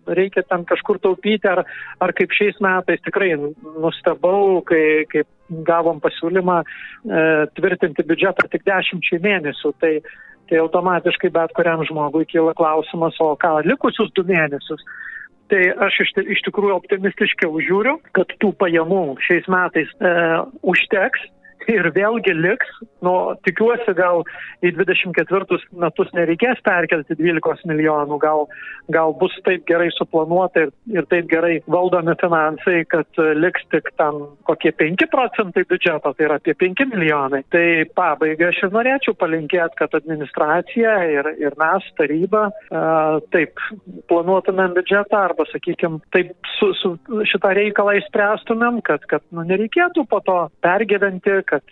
reikia 0.06 0.44
ten 0.48 0.66
kažkur 0.68 1.00
taupyti, 1.02 1.48
ar, 1.50 1.64
ar 2.02 2.14
kaip 2.16 2.34
šiais 2.36 2.60
metais 2.64 3.02
tikrai 3.06 3.34
nustebau, 3.36 4.60
kai, 4.66 5.06
kai 5.10 5.26
gavom 5.66 6.00
pasiūlymą 6.02 6.60
e, 6.62 6.66
tvirtinti 7.58 8.04
biudžetą 8.06 8.48
tik 8.50 8.64
dešimčiai 8.66 9.22
mėnesių. 9.22 9.72
Tai, 9.80 9.92
tai 10.50 10.60
automatiškai 10.62 11.30
bet 11.34 11.54
kuriam 11.56 11.84
žmogui 11.88 12.26
kyla 12.30 12.54
klausimas, 12.58 13.18
o 13.20 13.34
ką 13.40 13.58
likusius 13.66 14.12
du 14.16 14.24
mėnesius. 14.28 14.82
Tai 15.50 15.62
aš 15.86 16.00
iš, 16.02 16.12
iš 16.34 16.42
tikrųjų 16.48 16.74
optimistiškiau 16.80 17.60
žiūriu, 17.62 17.98
kad 18.18 18.32
tų 18.42 18.50
pajamų 18.58 19.02
šiais 19.22 19.46
metais 19.50 19.92
e, 20.02 20.12
užteks 20.66 21.22
ir 21.70 21.90
vėlgi 21.96 22.34
liks, 22.36 22.70
nu, 23.04 23.14
tikiuosi 23.46 23.94
gal 23.98 24.22
į 24.64 24.72
24 24.76 25.58
metus 25.82 26.12
nereikės 26.16 26.62
perkelti 26.66 27.16
12 27.18 27.66
milijonų, 27.70 28.18
gal, 28.22 28.46
gal 28.92 29.14
bus 29.20 29.34
taip 29.46 29.66
gerai 29.68 29.88
suplanuota 29.94 30.66
ir, 30.66 30.72
ir 30.92 31.08
taip 31.10 31.28
gerai 31.30 31.58
valdomi 31.70 32.16
finansai, 32.20 32.84
kad 32.92 33.22
liks 33.38 33.66
tik 33.74 33.90
tam 34.00 34.22
kokie 34.48 34.72
5 34.76 35.06
procentai 35.12 35.66
biudžeto, 35.68 36.12
tai 36.16 36.28
yra 36.28 36.38
apie 36.40 36.56
5 36.58 36.86
milijonai. 36.92 37.42
Tai 37.52 37.66
pabaigai 37.98 38.50
aš 38.50 38.62
ir 38.66 38.74
norėčiau 38.74 39.16
palinkėti, 39.18 39.80
kad 39.80 39.96
administracija 39.98 40.96
ir, 41.12 41.30
ir 41.42 41.56
mes, 41.60 41.86
taryba, 41.98 42.48
a, 42.70 42.84
taip 43.34 43.60
planuotumėm 44.10 44.76
biudžetą 44.76 45.22
arba, 45.28 45.46
sakykime, 45.52 46.00
taip 46.14 46.34
su, 46.56 46.72
su 46.80 46.94
šitą 47.30 47.52
reikalą 47.56 47.96
įspręstumėm, 48.00 48.80
kad, 48.86 49.04
kad 49.10 49.24
nu, 49.34 49.44
nereikėtų 49.48 50.06
po 50.10 50.20
to 50.26 50.38
pergyventi, 50.64 51.40
kad 51.56 51.64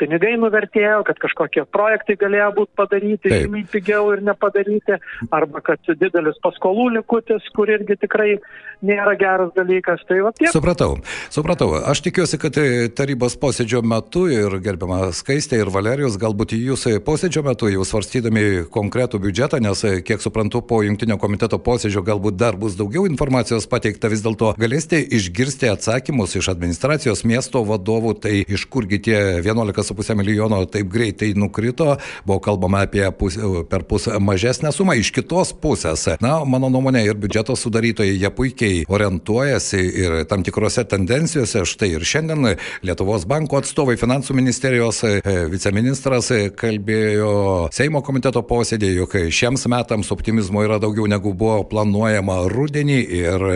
pinigai 0.00 0.34
nuvertėjo, 0.40 1.02
kad 1.08 1.20
kažkokie 1.22 1.64
projektai 1.70 2.16
galėjo 2.20 2.48
būti 2.58 2.76
padaryti 2.78 3.32
žymiai 3.32 3.66
pigiau 3.70 4.10
ir 4.14 4.24
nepadaryti, 4.26 4.98
arba 5.34 5.62
kad 5.64 5.82
didelis 6.00 6.38
paskolų 6.44 6.88
likutis, 6.98 7.46
kur 7.56 7.70
irgi 7.70 7.98
tikrai 8.00 8.38
nėra 8.86 9.14
geras 9.20 9.52
dalykas. 9.56 10.02
Tai 10.08 10.20
va, 10.24 10.32
tiek. 10.36 10.50
Supratau, 10.52 10.96
supratau. 11.32 11.74
Aš 11.90 12.02
tikiuosi, 12.06 12.40
kad 12.40 12.56
tarybos 12.96 13.36
posėdžio 13.40 13.82
metu 13.86 14.26
ir 14.32 14.56
gerbiama 14.64 15.10
Skaistė 15.16 15.60
ir 15.60 15.72
Valerijos, 15.72 16.18
galbūt 16.20 16.56
jūs 16.56 16.86
posėdžio 17.04 17.44
metu 17.46 17.70
jau 17.70 17.84
svarstydami 17.86 18.66
konkretų 18.72 19.20
biudžetą, 19.22 19.60
nes 19.62 19.84
kiek 20.06 20.24
suprantu, 20.24 20.62
po 20.64 20.80
jungtinio 20.86 21.18
komiteto 21.20 21.60
posėdžio 21.60 22.04
galbūt 22.06 22.40
dar 22.40 22.56
bus 22.60 22.78
daugiau 22.78 23.06
informacijos 23.08 23.68
pateikta, 23.70 24.10
vis 24.12 24.24
dėlto 24.24 24.54
galėsite 24.60 25.02
išgirsti 25.20 25.70
atsakymus 25.70 26.38
iš 26.40 26.50
administracijos 26.54 27.24
miesto 27.28 27.62
vadovų, 27.68 28.16
tai 28.24 28.34
iš 28.48 28.66
kurgi 28.72 29.00
tie 29.04 29.19
11,5 29.44 30.16
milijono 30.18 30.62
taip 30.70 30.88
greitai 30.92 31.32
nukrito, 31.36 31.96
buvo 32.24 32.38
kalbama 32.42 32.84
apie 32.86 33.06
pus, 33.18 33.38
per 33.70 33.84
pus 33.88 34.08
mažesnę 34.20 34.72
sumą. 34.72 34.96
Iš 35.00 35.12
kitos 35.16 35.52
pusės, 35.56 36.06
na, 36.22 36.40
mano 36.44 36.70
nuomonė, 36.72 37.04
ir 37.06 37.18
biudžeto 37.20 37.56
sudarytojai, 37.58 38.16
jie 38.18 38.30
puikiai 38.34 38.84
orientuojasi 38.88 39.80
ir 40.04 40.16
tam 40.30 40.44
tikrose 40.46 40.84
tendencijose. 40.88 41.64
Štai 41.68 41.92
ir 41.96 42.06
šiandien 42.06 42.54
Lietuvos 42.86 43.26
banko 43.28 43.60
atstovai, 43.60 43.96
finansų 44.00 44.34
ministerijos 44.36 45.02
e, 45.04 45.20
viceministras 45.50 46.30
kalbėjo 46.58 47.68
Seimo 47.74 48.02
komiteto 48.06 48.42
posėdėje, 48.46 48.96
jog 49.00 49.16
šiems 49.34 49.66
metams 49.70 50.10
optimizmo 50.14 50.64
yra 50.66 50.80
daugiau 50.82 51.08
negu 51.10 51.32
buvo 51.36 51.62
planuojama 51.70 52.40
rudenį 52.50 52.98
ir 53.20 53.46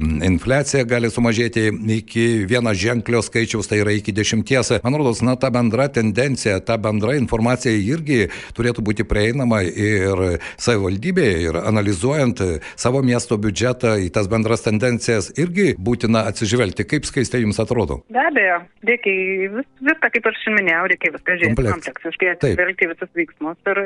infliacija 0.00 0.84
gali 0.88 1.10
sumažėti 1.12 1.68
iki 1.98 2.26
vieno 2.48 2.74
ženklio 2.74 3.22
skaičiaus, 3.24 3.68
tai 3.70 3.80
yra 3.82 3.94
iki 3.96 4.14
dešimties. 4.14 4.74
Man 4.84 4.96
rodos, 5.04 5.20
na, 5.22 5.36
ta 5.36 5.50
bendra 5.50 5.88
tendencija, 5.88 6.60
ta 6.64 6.76
bendra 6.80 7.16
informacija 7.18 7.72
irgi 7.74 8.30
turėtų 8.56 8.84
būti 8.84 9.04
prieinama 9.04 9.60
ir 9.64 10.40
savivaldybėje, 10.56 11.36
ir 11.44 11.58
analizuojant 11.60 12.40
savo 12.76 13.02
miesto 13.04 13.36
biudžetą 13.36 13.98
į 14.06 14.08
tas 14.14 14.30
bendras 14.32 14.64
tendencijas 14.64 15.32
irgi 15.36 15.74
būtina 15.76 16.24
atsižvelgti. 16.30 16.86
Kaip 16.88 17.04
skaistai 17.08 17.42
jums 17.44 17.60
atrodo? 17.60 18.00
Be 18.08 18.22
abejo, 18.24 18.62
reikia 18.88 19.52
vis, 19.58 19.68
viską, 19.84 20.12
kaip 20.16 20.32
aš 20.32 20.48
minėjau, 20.56 20.88
reikia 20.94 21.12
viską 21.18 21.38
žiūrėti 21.42 21.68
kompleksiškai, 21.68 22.32
atsižvelgti 22.38 22.90
visus 22.94 23.14
veiksmus 23.18 23.74
ir 23.74 23.84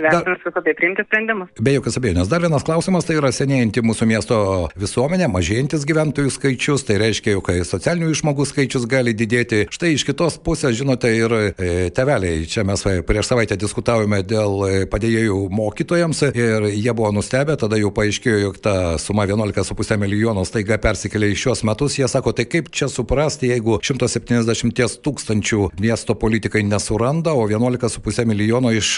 vertinus 0.00 0.38
tai 0.64 0.74
priimti 0.74 1.02
sprendimus. 1.06 1.48
Be 1.60 1.74
jokios 1.74 1.98
abejonės. 1.98 2.28
Dar 2.30 2.42
vienas 2.42 2.64
klausimas, 2.66 3.06
tai 3.08 3.16
yra 3.18 3.30
senėjanti 3.34 3.82
mūsų 3.84 4.08
miesto 4.08 4.38
visuomenė, 4.78 5.28
mažėjantis 5.32 5.86
gyventojų 5.88 6.32
skaičius, 6.34 6.84
tai 6.88 6.98
reiškia, 7.02 7.34
jog 7.36 7.50
socialinių 7.66 8.10
išmokų 8.14 8.46
skaičius 8.50 8.86
gali 8.90 9.14
didėti. 9.16 9.64
Štai 9.72 9.94
iš 9.96 10.04
kitos 10.08 10.38
pusės, 10.42 10.76
žinote, 10.78 11.10
ir 11.16 11.34
e, 11.36 11.72
teveliai, 11.94 12.44
čia 12.50 12.64
mes 12.68 12.84
prieš 13.06 13.30
savaitę 13.30 13.58
diskutavome 13.60 14.22
dėl 14.26 14.64
e, 14.66 14.72
padėjėjų 14.90 15.40
mokytojams 15.54 16.22
ir 16.30 16.68
jie 16.70 16.94
buvo 16.96 17.12
nustebę, 17.16 17.56
tada 17.60 17.78
jau 17.80 17.92
paaiškėjo, 17.94 18.42
jog 18.46 18.60
ta 18.62 18.76
suma 19.02 19.26
11,5 19.30 19.96
milijono 20.00 20.44
staiga 20.48 20.80
persikėlė 20.82 21.32
į 21.32 21.40
šios 21.46 21.64
metus. 21.68 21.98
Jie 22.00 22.08
sako, 22.10 22.34
tai 22.36 22.46
kaip 22.50 22.70
čia 22.74 22.90
suprasti, 22.92 23.50
jeigu 23.52 23.80
170 23.82 25.00
tūkstančių 25.04 25.70
miesto 25.80 26.16
politikai 26.18 26.62
nesuranda, 26.66 27.34
o 27.36 27.46
11,5 27.50 28.28
milijono 28.28 28.72
iš 28.76 28.92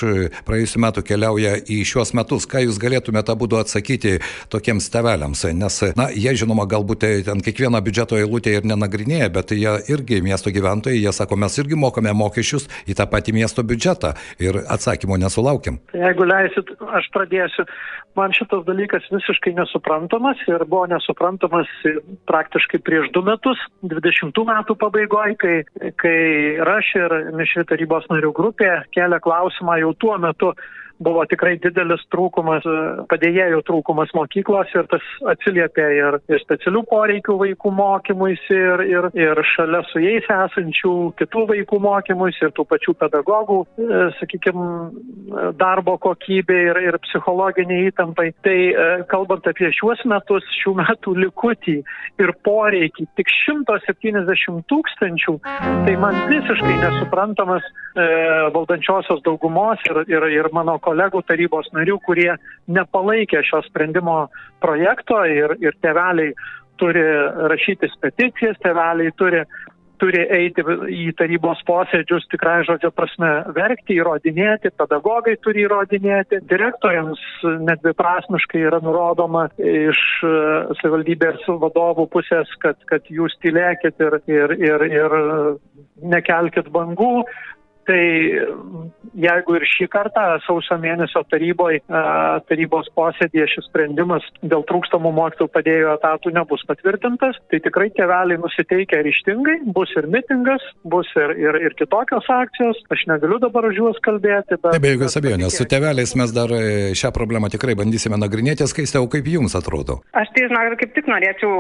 praėjusių 0.46 0.62
praėjusiu 0.62 0.81
metu 0.83 1.02
keliauja 1.02 1.57
į 1.66 1.83
šiuos 1.85 2.12
metus. 2.14 2.47
Ką 2.47 2.62
jūs 2.62 2.78
galėtumėte 2.78 3.35
būdu 3.35 3.59
atsakyti 3.59 4.21
tokiems 4.52 4.88
teveliams? 4.92 5.42
Nes, 5.59 5.78
na, 5.99 6.09
jie 6.14 6.35
žinoma, 6.38 6.66
galbūt 6.71 7.02
ten 7.26 7.42
kiekvieną 7.42 7.83
biudžeto 7.83 8.16
eilutę 8.16 8.54
ir 8.54 8.66
nenagrinėja, 8.69 9.31
bet 9.35 9.50
jie 9.50 9.75
irgi 9.90 10.23
miesto 10.23 10.52
gyventojai, 10.54 11.00
jie 11.02 11.12
sako, 11.12 11.37
mes 11.37 11.59
irgi 11.59 11.75
mokame 11.75 12.12
mokesčius 12.14 12.69
į 12.87 12.95
tą 12.95 13.09
patį 13.11 13.35
miesto 13.40 13.64
biudžetą 13.66 14.14
ir 14.38 14.62
atsakymo 14.71 15.19
nesulaukiam. 15.19 15.81
Tai 15.90 16.04
jeigu 16.07 16.28
leisit, 16.28 16.71
aš 16.95 17.11
pradėsiu. 17.14 17.66
Man 18.12 18.33
šitas 18.37 18.66
dalykas 18.66 19.07
visiškai 19.09 19.54
nesuprantamas 19.57 20.40
ir 20.45 20.66
buvo 20.69 20.85
nesuprantamas 20.90 21.71
praktiškai 22.28 22.83
prieš 22.85 23.09
du 23.14 23.23
metus, 23.25 23.61
20 23.88 24.37
metų 24.50 24.76
pabaigoje, 24.76 25.37
kai, 25.40 25.54
kai 25.97 26.19
aš 26.75 26.90
ir 27.00 27.14
mišri 27.38 27.64
tarybos 27.71 28.04
narių 28.12 28.35
grupė 28.37 28.69
kelia 28.92 29.16
klausimą 29.25 29.78
jau 29.81 29.95
tuo 30.04 30.19
metu 30.21 30.51
buvo 31.04 31.25
tikrai 31.30 31.56
didelis 31.62 32.02
trūkumas, 32.12 32.66
padėjėjų 33.11 33.62
trūkumas 33.68 34.12
mokyklos 34.16 34.71
ir 34.76 34.88
tas 34.90 35.04
atsiliepia 35.32 35.88
ir, 35.97 36.18
ir 36.32 36.42
specialių 36.42 36.85
poreikių 36.90 37.37
vaikų 37.42 37.73
mokymuisi, 37.78 38.56
ir, 38.56 38.85
ir, 38.88 39.09
ir 39.18 39.42
šalia 39.54 39.82
su 39.90 40.02
jais 40.02 40.26
esančių 40.32 40.94
kitų 41.21 41.44
vaikų 41.52 41.80
mokymuisi, 41.82 42.44
ir 42.47 42.54
tų 42.56 42.66
pačių 42.71 42.97
pedagogų, 43.02 43.59
e, 43.62 44.02
sakykime, 44.21 44.68
darbo 45.61 45.97
kokybė 46.02 46.59
ir, 46.71 46.80
ir 46.90 46.99
psichologinė 47.09 47.82
įtampai. 47.90 48.30
Tai 48.47 48.56
e, 48.56 48.88
kalbant 49.12 49.47
apie 49.50 49.73
šiuos 49.75 50.04
metus, 50.09 50.47
šių 50.62 50.76
metų 50.82 51.16
likutį 51.25 51.78
ir 52.23 52.35
poreikį 52.47 53.09
tik 53.18 53.32
170 53.42 54.64
tūkstančių, 54.71 55.38
tai 55.87 55.97
man 56.00 56.18
visiškai 56.30 56.76
nesuprantamas 56.82 57.64
e, 57.66 58.06
valdančiosios 58.54 59.23
daugumos 59.26 59.82
ir, 59.88 60.02
ir, 60.11 60.28
ir 60.38 60.50
mano 60.54 60.78
kolegų 60.82 60.91
kolegų 60.92 61.25
tarybos 61.26 61.72
narių, 61.75 61.99
kurie 62.06 62.30
nepalaikė 62.68 63.42
šio 63.49 63.64
sprendimo 63.66 64.26
projekto 64.62 65.25
ir, 65.26 65.56
ir 65.64 65.76
teveliai 65.82 66.37
turi 66.80 67.02
rašytis 67.52 67.99
peticijas, 68.02 68.61
teveliai 68.62 69.12
turi 69.18 69.44
turi 70.02 70.22
eiti 70.34 70.64
į 70.90 71.12
tarybos 71.18 71.61
posėdžius 71.68 72.26
tikrai 72.32 72.62
žodžio 72.66 72.90
prasme 72.94 73.30
verkti, 73.54 73.94
įrodinėti, 74.00 74.72
pedagogai 74.78 75.37
turi 75.44 75.62
įrodinėti, 75.66 76.40
direktoriams 76.50 77.22
nedviprasmiškai 77.68 78.64
yra 78.66 78.80
nurodoma 78.82 79.46
iš 79.58 80.02
e, 80.26 80.32
savivaldybės 80.80 81.46
vadovų 81.62 82.08
pusės, 82.16 82.50
kad, 82.64 82.80
kad 82.90 83.06
jūs 83.14 83.37
tylėkit 83.44 84.02
ir, 84.02 84.18
ir, 84.32 84.56
ir, 84.58 84.87
ir 84.90 85.16
nekelkit 86.16 86.72
bangų, 86.74 87.14
Tai 87.88 88.03
jeigu 89.18 89.57
ir 89.59 89.64
šį 89.66 89.88
kartą 89.92 90.25
sausio 90.47 90.77
mėnesio 90.81 91.25
taryboje, 91.31 91.81
tarybos 92.49 92.88
posėdėje 92.97 93.49
šis 93.57 93.66
sprendimas 93.68 94.25
dėl 94.40 94.62
trūkstamų 94.68 95.11
mokytojų 95.16 95.51
padėjų 95.57 95.88
etatų 95.97 96.33
nebus 96.37 96.62
patvirtintas, 96.68 97.38
tai 97.51 97.61
tikrai 97.64 97.88
tėveliai 97.97 98.38
nusiteikia 98.40 99.03
ryštingai, 99.05 99.59
bus 99.75 99.90
ir 99.99 100.07
mitingas, 100.12 100.64
bus 100.87 101.11
ir, 101.18 101.35
ir, 101.42 101.59
ir 101.66 101.77
kitokios 101.79 102.29
akcijos. 102.31 102.81
Aš 102.92 103.05
negaliu 103.11 103.40
dabar 103.42 103.66
už 103.68 103.81
juos 103.81 104.01
kalbėti. 104.05 104.61
Bet, 104.62 104.79
be 104.83 104.95
jokios 104.95 105.18
abejonės, 105.18 105.59
su 105.59 105.66
tėveliais 105.68 106.14
mes 106.21 106.35
dar 106.37 106.55
e, 106.55 106.62
šią 106.99 107.12
problemą 107.16 107.51
tikrai 107.53 107.77
bandysime 107.79 108.21
nagrinėti. 108.21 108.68
Skaistė, 108.71 109.03
o 109.03 109.11
kaip 109.11 109.27
jums 109.29 109.57
atrodo? 109.59 109.99
Aš 110.16 110.31
tai, 110.37 110.47
žinok, 110.47 110.79
kaip 110.81 110.95
tik 110.97 111.11
norėčiau 111.11 111.53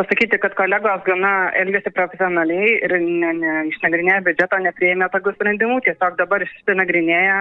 pasakyti, 0.00 0.40
kad 0.42 0.58
kolegos 0.58 1.06
gana 1.06 1.34
elgėsi 1.60 1.94
profesionaliai 1.94 2.76
ir 2.80 2.96
ne, 3.00 3.32
ne, 3.38 3.56
išnagrinėję 3.70 4.20
biudžeto 4.26 4.60
neprieėmė 4.66 5.08
to 5.12 5.19
atsargų 5.20 5.34
sprendimų, 5.36 5.80
tiesiog 5.84 6.16
dabar 6.18 6.42
išsinagrinėję 6.44 7.36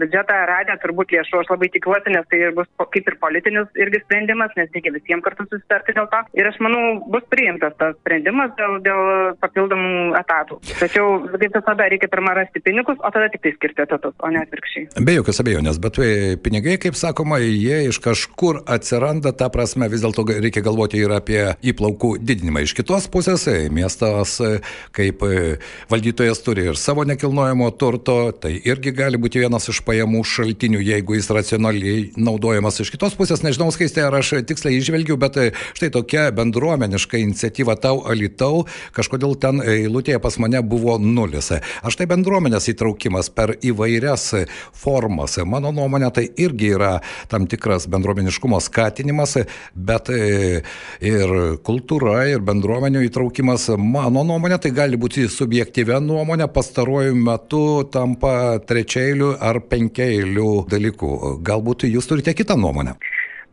biudžetą 0.00 0.36
radę 0.48 0.76
turbūt 0.82 1.12
lėšų, 1.14 1.40
aš 1.42 1.50
labai 1.50 1.68
tikiuosi, 1.74 2.12
nes 2.14 2.26
tai 2.30 2.50
bus 2.54 2.68
kaip 2.94 3.08
ir 3.10 3.16
politinis 3.20 3.66
irgi 3.74 4.00
sprendimas, 4.04 4.54
nes 4.56 4.70
reikia 4.74 4.92
visiems 4.94 5.24
kartu 5.24 5.46
susitarti 5.50 5.94
dėl 5.96 6.08
to. 6.12 6.22
Ir 6.38 6.48
aš 6.50 6.58
manau, 6.62 6.82
bus 7.10 7.24
priimtas 7.32 7.74
tas 7.80 7.96
sprendimas 8.00 8.52
dėl, 8.58 8.78
dėl 8.84 9.02
papildomų 9.42 10.14
etatų. 10.20 10.60
Tačiau, 10.78 11.18
kaip 11.34 11.58
visada, 11.58 11.88
reikia 11.90 12.10
pirmą 12.12 12.36
rasti 12.38 12.62
pinigus, 12.62 12.98
o 13.00 13.10
tada 13.10 13.30
tik 13.32 13.42
tai 13.44 13.54
skirti 13.56 13.84
etatus, 13.86 14.14
o 14.22 14.32
ne 14.32 14.42
atvirkščiai. 14.44 14.88
Be 15.06 15.16
jokios 15.18 15.42
abejonės, 15.42 15.80
bet 15.82 16.00
e, 16.02 16.10
pinigai, 16.42 16.78
kaip 16.82 16.98
sakoma, 16.98 17.40
jie 17.42 17.82
iš 17.90 18.00
kažkur 18.04 18.62
atsiranda, 18.70 19.34
ta 19.36 19.50
prasme 19.52 19.90
vis 19.92 20.04
dėlto 20.04 20.26
reikia 20.30 20.64
galvoti 20.66 21.02
ir 21.02 21.14
apie 21.16 21.42
įplaukų 21.66 22.16
didinimą. 22.22 22.64
Iš 22.66 22.76
kitos 22.78 23.10
pusės, 23.12 23.46
e, 23.50 23.66
miestas 23.72 24.38
e, 24.44 24.56
kaip 24.96 25.24
valdytojas 25.90 26.42
turi 26.44 26.68
ir 26.70 26.78
savo 26.80 27.04
nekilnojamą 27.08 27.15
nekilnojamo 27.16 27.70
turto, 27.70 28.32
tai 28.32 28.58
irgi 28.68 28.92
gali 28.92 29.16
būti 29.20 29.40
vienas 29.40 29.70
iš 29.72 29.80
pajamų 29.86 30.20
šaltinių, 30.28 30.80
jeigu 30.84 31.16
jis 31.16 31.30
racionaliai 31.32 32.10
naudojamas. 32.20 32.80
Iš 32.82 32.92
kitos 32.92 33.16
pusės, 33.16 33.40
nežinau, 33.44 33.70
skaistė, 33.72 34.04
ar 34.06 34.18
aš 34.18 34.34
tiksliai 34.48 34.76
išvelgiu, 34.76 35.16
bet 35.20 35.38
štai 35.76 35.88
tokia 35.94 36.26
bendruomeniška 36.36 37.18
iniciatyva 37.22 37.78
tau 37.80 38.02
alitau, 38.10 38.66
kažkodėl 38.96 39.32
ten 39.40 39.62
eilutėje 39.64 40.20
pas 40.22 40.36
mane 40.42 40.60
buvo 40.60 40.98
nulis. 41.00 41.48
Aš 41.56 41.96
tai 41.96 42.08
bendruomenės 42.10 42.68
įtraukimas 42.74 43.32
per 43.32 43.54
įvairias 43.64 44.28
formas. 44.76 45.38
Mano 45.48 45.72
nuomonė, 45.72 46.12
tai 46.12 46.26
irgi 46.36 46.74
yra 46.76 46.92
tam 47.32 47.48
tikras 47.48 47.88
bendruomeniškumo 47.92 48.60
skatinimas, 48.60 49.38
bet 49.72 50.12
ir 50.12 51.34
kultūra, 51.64 52.26
ir 52.28 52.44
bendruomenių 52.44 53.06
įtraukimas, 53.08 53.70
mano 53.80 54.26
nuomonė, 54.26 54.60
tai 54.60 54.74
gali 54.76 55.00
būti 55.00 55.28
subjektyvia 55.32 56.02
nuomonė 56.04 56.50
pastaruoju 56.52 57.05
pastaruoju 57.06 57.14
metu 57.14 57.84
tampa 57.90 58.58
trečiailiu 58.58 59.36
ar 59.40 59.60
penkiailiu 59.60 60.66
dalyku. 60.68 61.38
Galbūt 61.42 61.86
jūs 61.86 62.06
turite 62.08 62.34
kitą 62.34 62.56
nuomonę? 62.56 62.96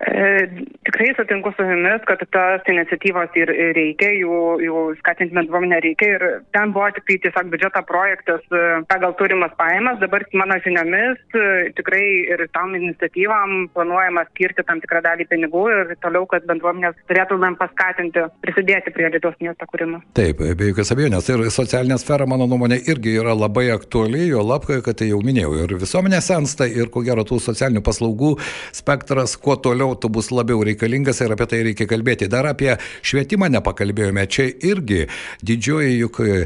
E, 0.07 0.49
tikrai 0.83 1.13
sutinku 1.15 1.51
su 1.55 1.63
jumis, 1.63 2.01
kad 2.07 2.19
tas 2.35 2.65
iniciatyvos 2.67 3.35
ir 3.39 3.51
reikia, 3.77 4.09
jų, 4.19 4.39
jų 4.65 4.81
skatinti 4.99 5.35
bendruomenę 5.37 5.79
reikia 5.85 6.09
ir 6.17 6.25
ten 6.55 6.73
buvo 6.75 6.89
tik 6.95 7.05
tai 7.07 7.17
tiesiog 7.23 7.51
biudžeto 7.53 7.83
projektas 7.87 8.43
e, 8.51 8.63
pagal 8.89 9.15
turimas 9.19 9.53
pajamas, 9.59 10.01
dabar 10.01 10.25
mano 10.35 10.57
žiniomis 10.65 11.21
e, 11.39 11.45
tikrai 11.77 12.03
ir 12.35 12.43
tam 12.57 12.75
iniciatyvam 12.75 13.69
planuojama 13.77 14.25
skirti 14.31 14.65
tam 14.67 14.81
tikrą 14.83 15.03
dalį 15.05 15.27
pinigų 15.31 15.63
ir 15.71 15.95
toliau, 16.03 16.27
kad 16.27 16.49
bendruomenės 16.51 16.99
turėtumėm 17.07 17.55
paskatinti 17.61 18.27
prisidėti 18.43 18.91
prie 18.91 19.07
Lietuvos 19.13 19.39
miesto 19.39 19.69
kūrimo. 19.71 20.01
Taip, 20.17 20.41
be 20.43 20.71
jokios 20.71 20.91
abejonės. 20.95 21.31
Ir 21.31 21.45
socialinė 21.53 21.99
sfera, 22.01 22.27
mano 22.29 22.49
nuomonė, 22.49 22.81
irgi 22.91 23.15
yra 23.21 23.37
labai 23.37 23.69
aktuali, 23.71 24.25
jo 24.33 24.43
lapkai, 24.43 24.81
kad 24.83 24.99
tai 24.99 25.11
jau 25.13 25.21
minėjau, 25.23 25.55
ir 25.63 25.77
visuomenė 25.79 26.19
sensta 26.25 26.67
ir 26.67 26.91
ko 26.91 27.05
gero 27.05 27.23
tų 27.27 27.39
socialinių 27.43 27.83
paslaugų 27.85 28.35
spektras 28.75 29.37
kuo 29.39 29.55
toliau 29.61 29.92
tau 29.99 30.12
bus 30.13 30.32
labiau 30.34 30.63
reikalingas 30.65 31.21
ir 31.23 31.34
apie 31.36 31.47
tai 31.49 31.62
reikia 31.69 31.88
kalbėti. 31.89 32.29
Dar 32.32 32.47
apie 32.49 32.75
švietimą 33.06 33.49
nepakalbėjome. 33.53 34.25
Čia 34.32 34.47
irgi 34.69 35.03
didžioji 35.45 35.97
juk 35.99 36.19
e, 36.23 36.45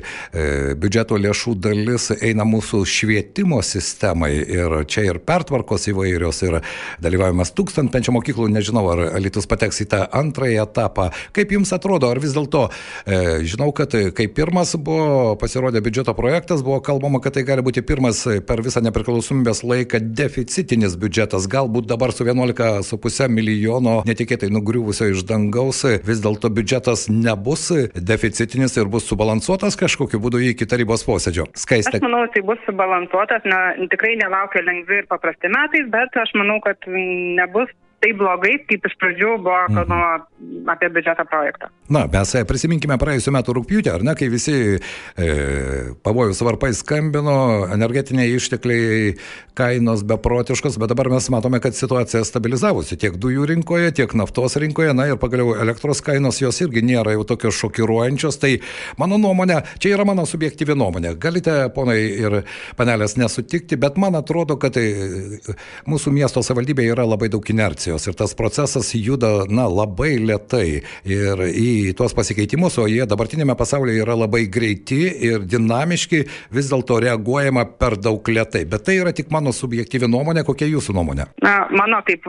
biudžeto 0.80 1.20
lėšų 1.22 1.56
dalis 1.64 2.10
eina 2.18 2.46
mūsų 2.48 2.84
švietimo 2.88 3.62
sistemai 3.66 4.34
ir 4.42 4.80
čia 4.90 5.08
ir 5.10 5.22
pertvarkos 5.24 5.90
įvairios 5.92 6.44
ir 6.48 6.60
dalyvavimas 7.04 7.54
tūkstantmečio 7.58 8.16
mokyklų. 8.16 8.50
Nežinau, 8.58 8.86
ar 8.94 9.04
Lietuvos 9.22 9.50
pateks 9.50 9.84
į 9.84 9.90
tą 9.94 10.04
antrąjį 10.20 10.60
etapą. 10.64 11.10
Kaip 11.36 11.54
jums 11.56 11.74
atrodo, 11.76 12.12
ar 12.12 12.22
vis 12.24 12.36
dėlto, 12.36 12.68
e, 13.06 13.22
žinau, 13.48 13.72
kad 13.76 13.94
kai 14.18 14.28
pirmas 14.32 14.76
buvo 14.80 15.36
pasirodė 15.40 15.82
biudžeto 15.84 16.14
projektas, 16.18 16.64
buvo 16.66 16.80
kalbama, 16.84 17.22
kad 17.24 17.38
tai 17.38 17.46
gali 17.48 17.64
būti 17.66 17.84
pirmas 17.86 18.24
per 18.48 18.62
visą 18.66 18.82
nepriklausomybės 18.86 19.64
laiką 19.68 20.02
deficitinis 20.18 20.98
biudžetas. 21.00 21.48
Galbūt 21.52 21.90
dabar 21.90 22.14
su 22.16 22.26
11,5 22.28 23.28
milijono 23.38 24.00
netikėtai 24.08 24.50
nugriuvusio 24.54 25.10
iš 25.14 25.24
dangaus, 25.30 25.84
vis 26.08 26.22
dėlto 26.24 26.52
biudžetas 26.54 27.08
nebus 27.14 27.70
deficitinis 27.96 28.78
ir 28.78 28.90
bus 28.92 29.08
subalansuotas 29.10 29.80
kažkokiu 29.80 30.22
būdu 30.24 30.42
iki 30.52 30.68
tarybos 30.70 31.06
posėdžio. 31.08 31.50
Skaistė. 31.58 32.00
Aš 32.02 32.08
manau, 32.08 32.24
tai 32.34 32.44
bus 32.48 32.62
subalansuotas, 32.68 33.46
na, 33.50 33.62
tikrai 33.92 34.16
nelaukia 34.20 34.64
lengvi 34.66 35.04
ir 35.04 35.10
paprasti 35.12 35.52
metais, 35.54 35.90
bet 35.94 36.18
aš 36.24 36.34
manau, 36.40 36.60
kad 36.66 36.88
nebus 36.88 37.72
taip 38.04 38.18
blogai, 38.20 38.54
kaip 38.70 38.86
iš 38.86 38.96
pradžių 39.02 39.32
buvo 39.42 39.58
kalbama 39.74 40.10
mhm. 40.20 40.70
apie 40.74 40.90
biudžeto 40.94 41.26
projektą. 41.30 41.70
Na, 41.94 42.04
mes 42.12 42.34
e, 42.38 42.44
prisiminkime 42.48 42.98
praėjusiu 43.02 43.34
metu 43.34 43.56
rūpjūtį, 43.58 43.92
ar 43.94 44.06
ne, 44.06 44.14
kai 44.20 44.28
visi 44.32 44.56
e, 44.78 45.28
pavojus 46.06 46.42
varpai 46.46 46.74
skambino, 46.78 47.38
energetiniai 47.74 48.36
ištekliai, 48.38 49.16
kainos 49.58 50.04
beprotiškos, 50.08 50.78
bet 50.82 50.92
dabar 50.94 51.10
mes 51.10 51.30
matome, 51.34 51.62
kad 51.64 51.76
situacija 51.78 52.22
stabilizavosi 52.28 53.00
tiek 53.02 53.18
dujų 53.18 53.48
rinkoje, 53.54 53.96
tiek 53.98 54.14
naftos 54.20 54.60
rinkoje, 54.62 54.94
na 54.98 55.08
ir 55.10 55.18
pagaliau 55.22 55.56
elektros 55.58 56.04
kainos 56.06 56.42
jos 56.44 56.62
irgi 56.66 56.84
nėra 56.86 57.16
jau 57.16 57.26
tokios 57.34 57.58
šokiruojančios. 57.64 58.38
Tai 58.44 58.54
mano 59.02 59.18
nuomonė, 59.22 59.64
čia 59.82 59.96
yra 59.96 60.06
mano 60.08 60.28
subjektyvi 60.30 60.78
nuomonė. 60.78 61.16
Galite, 61.22 61.58
ponai 61.74 61.98
ir 62.06 62.42
panelės, 62.78 63.18
nesutikti, 63.18 63.80
bet 63.82 63.98
man 63.98 64.20
atrodo, 64.20 64.60
kad 64.62 64.78
tai, 64.78 64.86
mūsų 65.90 66.14
miesto 66.14 66.44
savivaldybėje 66.46 66.94
yra 66.94 67.08
labai 67.08 67.32
daug 67.34 67.48
inercijos 67.88 68.08
ir 68.08 68.16
tas 68.16 68.36
procesas 68.36 68.94
juda, 68.94 69.46
na, 69.50 69.68
labai 69.68 70.18
lietai 70.20 70.84
ir 71.06 71.42
į 71.48 71.96
tuos 71.98 72.14
pasikeitimus, 72.14 72.78
o 72.80 72.88
jie 72.88 73.06
dabartinėme 73.08 73.56
pasaulyje 73.58 74.04
yra 74.04 74.16
labai 74.16 74.48
greiti 74.48 75.08
ir 75.30 75.46
dinamiški, 75.48 76.24
vis 76.52 76.70
dėlto 76.72 77.00
reaguojama 77.02 77.66
per 77.80 77.98
daug 77.98 78.22
lietai. 78.28 78.66
Bet 78.66 78.86
tai 78.88 78.98
yra 79.02 79.14
tik 79.16 79.32
mano 79.32 79.54
subjektyvi 79.56 80.10
nuomonė, 80.10 80.44
kokia 80.48 80.68
jūsų 80.68 80.96
nuomonė? 80.98 81.30
Na, 81.44 81.68
mano 81.72 82.02
kaip 82.08 82.28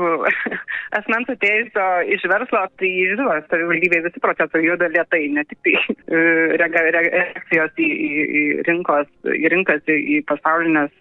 asmens 0.98 1.30
atėjusio 1.34 1.86
iš 2.14 2.26
verslo, 2.30 2.64
tai 2.78 2.92
žinoma, 3.12 3.40
savivaldybėje 3.50 4.06
visi 4.08 4.24
procesai 4.24 4.64
juda 4.64 4.90
lietai, 4.92 5.24
ne 5.34 5.46
tik 5.48 5.62
tai 5.66 5.74
e, 6.06 6.60
reakcijos 6.60 7.74
į, 7.78 7.88
į, 7.88 8.12
į 8.42 8.44
rinkos, 8.68 9.10
į 9.34 9.54
rinkas, 9.54 9.82
į 9.88 10.22
pasaulinės 10.28 10.94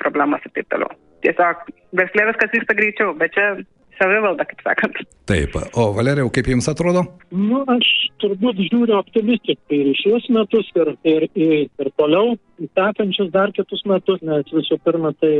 problemas 0.00 0.42
ir 0.46 0.56
taip 0.56 0.70
toliau. 0.72 0.90
Tiesiog 1.20 1.68
verslė 1.98 2.30
viskas 2.30 2.54
vyksta 2.54 2.74
greičiau, 2.78 3.12
bet 3.20 3.34
čia 3.36 3.50
savivalda, 4.00 4.46
kaip 4.48 4.64
sakant. 4.64 5.00
Taip, 5.30 5.54
o 5.78 5.86
Valerijau, 5.96 6.30
kaip 6.34 6.50
jums 6.50 6.68
atrodo? 6.72 7.04
Nu, 7.30 7.62
aš 7.70 7.88
turbūt 8.22 8.60
žiūriu 8.66 8.96
optimistiškai 8.98 9.80
ir 9.84 9.94
šios 10.00 10.26
metus, 10.34 10.68
ir, 10.80 10.94
ir, 11.06 11.28
ir, 11.34 11.56
ir 11.68 11.92
toliau, 12.00 12.34
sekančius 12.72 13.32
dar 13.34 13.52
kitus 13.56 13.84
metus, 13.88 14.22
nes 14.26 14.50
visų 14.54 14.80
pirma, 14.84 15.12
tai 15.22 15.34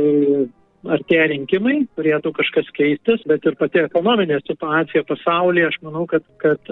artėja 0.89 1.27
rinkimai, 1.29 1.83
turėtų 1.97 2.31
kažkas 2.37 2.69
keistis, 2.77 3.21
bet 3.29 3.45
ir 3.45 3.57
pati 3.59 3.83
ekonominė 3.83 4.39
situacija 4.45 5.03
pasaulyje, 5.09 5.67
aš 5.69 5.77
manau, 5.85 6.07
kad, 6.09 6.25
kad 6.41 6.71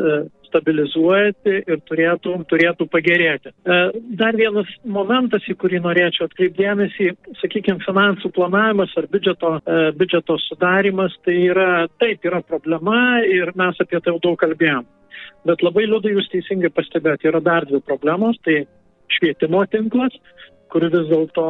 stabilizuojasi 0.49 1.55
ir 1.69 1.81
turėtų, 1.89 2.35
turėtų 2.51 2.87
pagerėti. 2.91 3.53
E, 3.53 3.79
dar 4.19 4.37
vienas 4.37 4.69
momentas, 4.83 5.45
į 5.49 5.55
kurį 5.61 5.81
norėčiau 5.85 6.27
atkreipdėmėsi, 6.27 7.11
sakykime, 7.41 7.83
finansų 7.85 8.33
planavimas 8.35 8.93
ar 8.99 9.09
biudžeto, 9.13 9.55
e, 9.63 9.79
biudžeto 9.99 10.37
sudarimas, 10.47 11.15
tai 11.25 11.37
yra, 11.47 11.87
taip, 12.01 12.25
yra 12.25 12.43
problema 12.45 13.21
ir 13.25 13.53
mes 13.59 13.79
apie 13.79 14.01
tai 14.01 14.13
jau 14.13 14.23
daug 14.29 14.39
kalbėjom. 14.41 14.87
Bet 15.47 15.63
labai 15.63 15.85
liūdai 15.87 16.11
jūs 16.17 16.27
teisingai 16.33 16.71
pastebėjote, 16.75 17.29
yra 17.31 17.39
dar 17.43 17.67
dvi 17.69 17.79
problemos, 17.85 18.37
tai 18.43 18.65
švietimo 19.15 19.63
tinklas 19.71 20.15
kur 20.69 20.85
vis 20.93 21.07
dėlto 21.09 21.45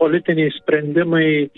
politiniai 0.00 0.52
sprendimai 0.54 1.50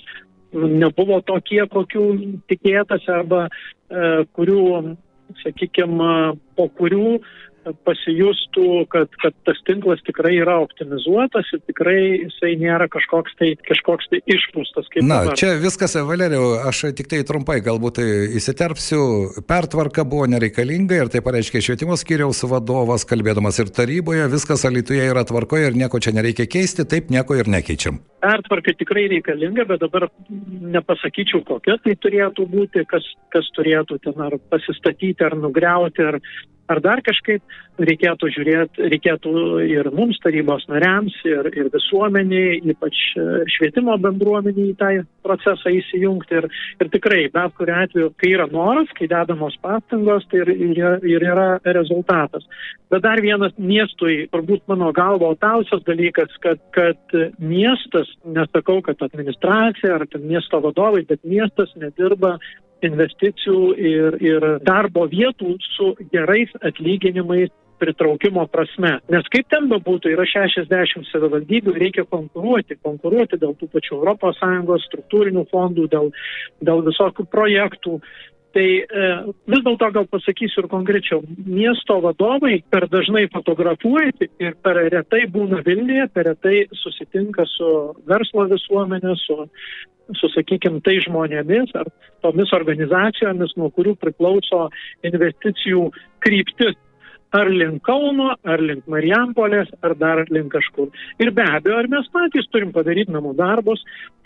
nebuvo 0.53 1.20
tokie, 1.25 1.62
kokių 1.70 2.05
tikėtasi 2.51 3.09
arba 3.12 3.46
e, 3.46 4.25
kurių, 4.37 4.64
sakykime, 5.40 6.36
po 6.56 6.68
kurių 6.78 7.18
pasijustų, 7.87 8.66
kad, 8.92 9.11
kad 9.22 9.35
tas 9.46 9.59
tinklas 9.68 10.03
tikrai 10.07 10.35
yra 10.40 10.59
optimizuotas 10.62 11.48
ir 11.55 11.62
tikrai 11.68 11.98
jisai 12.25 12.55
nėra 12.61 12.88
kažkoks 12.92 13.37
tai, 13.38 13.53
kažkoks 13.68 14.11
tai 14.12 14.22
išpūstas. 14.35 14.90
Na, 15.01 15.22
dabar. 15.22 15.38
čia 15.38 15.55
viskas, 15.62 15.96
Valerijau, 16.09 16.48
aš 16.68 16.85
tik 16.98 17.11
tai 17.12 17.22
trumpai 17.29 17.61
galbūt 17.64 18.01
įsiterpsiu. 18.38 19.03
Pertvarka 19.48 20.05
buvo 20.09 20.29
nereikalinga 20.31 21.03
ir 21.03 21.12
tai 21.12 21.22
pareiškė 21.25 21.62
švietimo 21.64 21.98
skyriaus 22.01 22.42
vadovas, 22.51 23.07
kalbėdamas 23.09 23.61
ir 23.62 23.72
taryboje, 23.75 24.29
viskas 24.33 24.66
alituje 24.68 25.07
yra 25.09 25.25
tvarkoje 25.29 25.70
ir 25.70 25.79
nieko 25.79 26.03
čia 26.03 26.14
nereikia 26.16 26.48
keisti, 26.51 26.87
taip 26.88 27.12
nieko 27.14 27.38
ir 27.38 27.51
nekeičiam. 27.53 28.01
Pertvarka 28.22 28.75
tikrai 28.79 29.09
reikalinga, 29.11 29.66
bet 29.70 29.83
dabar 29.83 30.09
nepasakyčiau 30.31 31.42
kokia 31.46 31.79
tai 31.83 31.96
turėtų 31.98 32.46
būti, 32.51 32.87
kas, 32.90 33.07
kas 33.35 33.48
turėtų 33.57 33.98
ten 34.05 34.20
ar 34.22 34.38
pasistatyti, 34.53 35.25
ar 35.27 35.37
nugriauti, 35.38 36.05
ar, 36.12 36.20
ar 36.70 36.81
dar 36.83 37.03
kažkaip 37.05 37.42
reikėtų 37.83 38.29
žiūrėti, 38.35 38.88
reikėtų 38.92 39.33
ir 39.64 39.88
mums 39.96 40.18
tarybos 40.22 40.64
nariams, 40.70 41.14
ir, 41.27 41.48
ir 41.57 41.70
visuomeniai, 41.72 42.61
ypač 42.72 42.98
e, 43.16 43.25
švietimo 43.55 43.96
bendruomeniai 44.03 44.70
į 44.70 44.77
tą 44.79 44.90
procesą 45.25 45.72
įsijungti. 45.72 46.42
Ir, 46.42 46.48
ir 46.83 46.92
tikrai, 46.92 47.22
bet 47.33 47.57
kuriu 47.59 47.77
atveju, 47.79 48.12
kai 48.20 48.35
yra 48.37 48.46
noras, 48.53 48.92
kai 48.98 49.09
dedamos 49.11 49.57
pastangos, 49.64 50.27
tai 50.31 50.44
ir, 50.44 50.53
ir, 50.53 50.98
ir 51.14 51.27
yra 51.33 51.48
rezultatas. 51.64 52.46
Bet 52.92 53.07
dar 53.07 53.22
vienas 53.25 53.55
miestui, 53.57 54.27
turbūt 54.33 54.66
mano 54.70 54.92
galvo, 54.92 55.33
tausias 55.40 55.81
dalykas, 55.88 56.35
kad, 56.44 56.61
kad 56.77 57.16
miestas, 57.40 58.11
nesakau, 58.37 58.83
kad 58.85 59.01
administracija 59.09 59.96
ar 59.96 60.07
miesto 60.20 60.61
vadovai, 60.61 61.07
bet 61.09 61.25
miestas 61.25 61.72
nedirba 61.81 62.37
investicijų 62.86 63.72
ir, 63.78 64.16
ir 64.22 64.46
darbo 64.66 65.06
vietų 65.10 65.56
su 65.74 65.92
gerais 66.12 66.52
atlyginimais 66.62 67.52
pritraukimo 67.82 68.44
prasme. 68.52 68.92
Nes 69.10 69.26
kaip 69.32 69.48
ten 69.50 69.66
bebūtų, 69.70 70.12
yra 70.14 70.26
60 70.28 71.08
savivaldybių, 71.10 71.74
reikia 71.82 72.04
konkuruoti, 72.06 72.78
konkuruoti 72.84 73.40
dėl 73.42 73.56
tų 73.58 73.68
pačių 73.72 73.98
ES 74.12 74.86
struktūrinių 74.86 75.46
fondų, 75.50 75.88
dėl, 75.90 76.12
dėl 76.62 76.84
visokių 76.86 77.26
projektų. 77.32 77.98
Tai 78.52 78.64
e, 78.64 79.04
vis 79.48 79.62
dėlto 79.64 79.88
gal 79.94 80.06
pasakysiu 80.12 80.62
ir 80.62 80.68
konkrečiau, 80.68 81.22
miesto 81.46 81.96
vadovai 82.04 82.58
per 82.72 82.84
dažnai 82.92 83.24
fotografuojasi 83.32 84.28
ir 84.44 84.58
per 84.60 84.80
retai 84.92 85.22
būna 85.32 85.62
Vilniuje, 85.64 86.10
per 86.12 86.28
retai 86.28 86.66
susitinka 86.82 87.46
su 87.48 87.70
verslo 88.10 88.44
visuomenė, 88.52 89.16
su, 89.22 89.38
su 90.20 90.32
sakykime, 90.34 90.82
tai 90.84 90.98
žmonėmis 91.06 91.72
ar 91.80 91.88
tomis 92.24 92.52
organizacijomis, 92.52 93.56
nuo 93.56 93.70
kurių 93.72 93.96
priklauso 94.02 94.66
investicijų 95.08 95.88
kryptis 96.20 96.76
ar 97.32 97.50
link 97.50 97.82
Kauno, 97.86 98.32
ar 98.44 98.62
link 98.62 98.88
Marijampolės, 98.90 99.70
ar 99.82 99.96
dar 99.98 100.24
link 100.30 100.52
kažkur. 100.52 100.90
Ir 101.22 101.32
be 101.34 101.44
abejo, 101.44 101.78
ar 101.80 101.88
mes 101.92 102.08
patys 102.12 102.48
turim 102.52 102.72
padaryti 102.74 103.14
namų 103.14 103.32
darbus, 103.38 103.80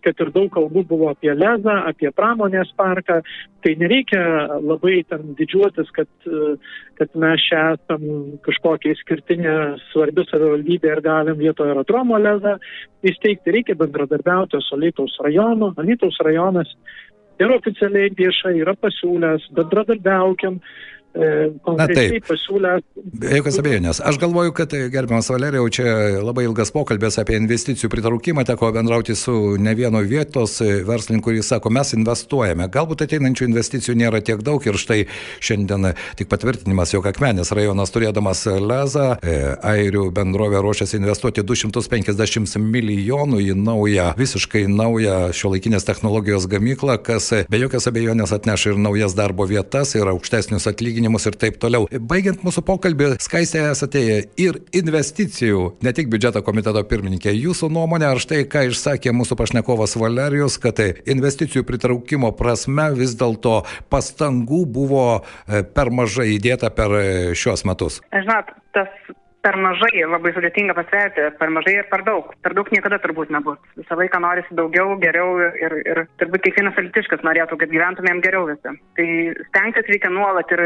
kad 0.06 0.18
ir 0.22 0.30
daug 0.34 0.50
kalbų 0.54 0.84
buvo 0.86 1.10
apie 1.10 1.32
Lezą, 1.34 1.74
apie 1.90 2.10
pramonės 2.14 2.70
parką, 2.78 3.20
tai 3.64 3.72
nereikia 3.80 4.20
labai 4.62 5.00
ten 5.10 5.34
didžiuotis, 5.38 5.90
kad, 5.96 6.10
kad 6.98 7.16
mes 7.18 7.46
čia 7.48 7.62
esam 7.74 8.04
kažkokia 8.46 8.94
išskirtinė 8.94 9.56
svarbi 9.90 10.26
savivaldybė 10.30 10.92
ir 10.94 11.02
galim 11.06 11.40
vietoje 11.40 11.74
aerodromo 11.74 12.20
Lezą 12.22 12.56
įsteigti, 13.06 13.54
reikia 13.58 13.78
bendradarbiauti 13.78 14.62
su 14.62 14.78
Alytaus 14.78 15.18
rajonu. 15.26 15.72
Alytaus 15.82 16.18
rajonas 16.26 16.70
ir 17.42 17.52
oficialiai 17.56 18.12
viešai 18.16 18.56
yra 18.62 18.76
pasiūlęs, 18.78 19.50
bendradarbiaukiam. 19.56 20.60
E, 21.16 21.50
Na 21.76 21.86
taip, 21.88 22.26
pasiūlę. 22.28 22.76
Be 23.16 23.38
jokios 23.38 23.56
abejonės. 23.60 24.00
Aš 24.04 24.18
galvoju, 24.20 24.52
kad, 24.56 24.72
e, 24.76 24.88
gerbiamas 24.92 25.30
Valerijau, 25.32 25.64
čia 25.72 25.86
labai 26.20 26.44
ilgas 26.44 26.72
pokalbės 26.74 27.16
apie 27.22 27.38
investicijų 27.40 27.88
pritraukimą, 27.92 28.44
teko 28.44 28.68
bendrauti 28.74 29.16
su 29.16 29.56
ne 29.56 29.72
vieno 29.78 30.02
vietos 30.04 30.58
e, 30.60 30.82
verslininku, 30.84 31.30
kuris 31.30 31.48
sako, 31.48 31.72
mes 31.72 31.94
investuojame. 31.96 32.68
Galbūt 32.72 33.06
ateinančių 33.06 33.48
investicijų 33.48 33.96
nėra 33.96 34.20
tiek 34.20 34.42
daug 34.44 34.60
ir 34.66 34.76
štai 34.76 35.06
šiandien 35.40 35.94
tik 36.20 36.28
patvirtinimas, 36.28 36.92
jog 36.92 37.08
Akmenės 37.08 37.50
rajonas 37.56 37.94
turėdamas 37.94 38.44
lezą, 38.60 39.06
airių 39.64 40.10
bendrovė 40.14 40.60
ruošiasi 40.62 41.00
investuoti 41.00 41.44
250 41.46 42.60
milijonų 42.60 43.40
į 43.40 43.56
naują, 43.56 44.10
visiškai 44.20 44.66
naują 44.68 45.32
šiuolaikinės 45.32 45.88
technologijos 45.88 46.48
gamyklą, 46.50 46.98
kas 47.02 47.32
be 47.48 47.62
jokios 47.62 47.88
abejonės 47.88 48.36
atneš 48.36 48.68
ir 48.72 48.80
naujas 48.80 49.16
darbo 49.18 49.48
vietas, 49.48 49.96
ir 49.96 50.12
aukštesnius 50.12 50.68
atlyginimus 50.70 51.05
atlyginimus 51.06 51.26
ir 51.26 51.36
taip 51.38 51.58
toliau. 51.60 51.86
Baigiant 52.10 52.42
mūsų 52.44 52.62
pokalbį, 52.66 53.16
skaistė 53.22 53.62
esate 53.70 54.02
ir 54.36 54.60
investicijų, 54.74 55.76
ne 55.82 55.92
tik 55.92 56.08
biudžeto 56.10 56.42
komiteto 56.42 56.82
pirmininkė. 56.88 57.32
Jūsų 57.32 57.70
nuomonė, 57.70 58.10
ar 58.10 58.18
štai 58.18 58.44
ką 58.50 58.66
išsakė 58.70 59.12
mūsų 59.14 59.36
pašnekovas 59.38 59.96
Valerijus, 59.96 60.58
kad 60.58 60.80
investicijų 61.06 61.64
pritraukimo 61.66 62.32
prasme 62.36 62.90
vis 62.96 63.16
dėlto 63.16 63.64
pastangų 63.90 64.64
buvo 64.66 65.22
e, 65.22 65.62
per 65.62 65.90
mažai 65.90 66.34
įdėta 66.36 66.70
per 66.74 66.96
e, 66.98 67.06
šios 67.34 67.64
metus? 67.66 68.00
Žinot, 68.12 68.52
tas 68.74 68.90
per 69.46 69.56
mažai, 69.62 70.02
labai 70.10 70.32
sudėtinga 70.34 70.74
pasverti, 70.74 71.28
per 71.38 71.52
mažai 71.54 71.76
ir 71.78 71.88
per 71.90 72.02
daug. 72.06 72.32
Per 72.42 72.54
daug 72.58 72.70
niekada 72.74 72.98
turbūt 73.02 73.30
nebus. 73.34 73.60
Visą 73.78 73.98
laiką 74.00 74.18
norisi 74.24 74.56
daugiau, 74.58 74.96
geriau 75.02 75.36
ir, 75.46 75.76
ir 75.86 76.02
turbūt 76.20 76.42
kiekvienas 76.48 76.78
alitiškas 76.82 77.22
norėtų, 77.26 77.60
kad 77.60 77.70
gyventumėm 77.70 78.22
geriau 78.24 78.48
visi. 78.50 78.74
Tai 78.98 79.08
stengtis 79.50 79.92
reikia 79.92 80.10
nuolat 80.10 80.50
ir 80.56 80.64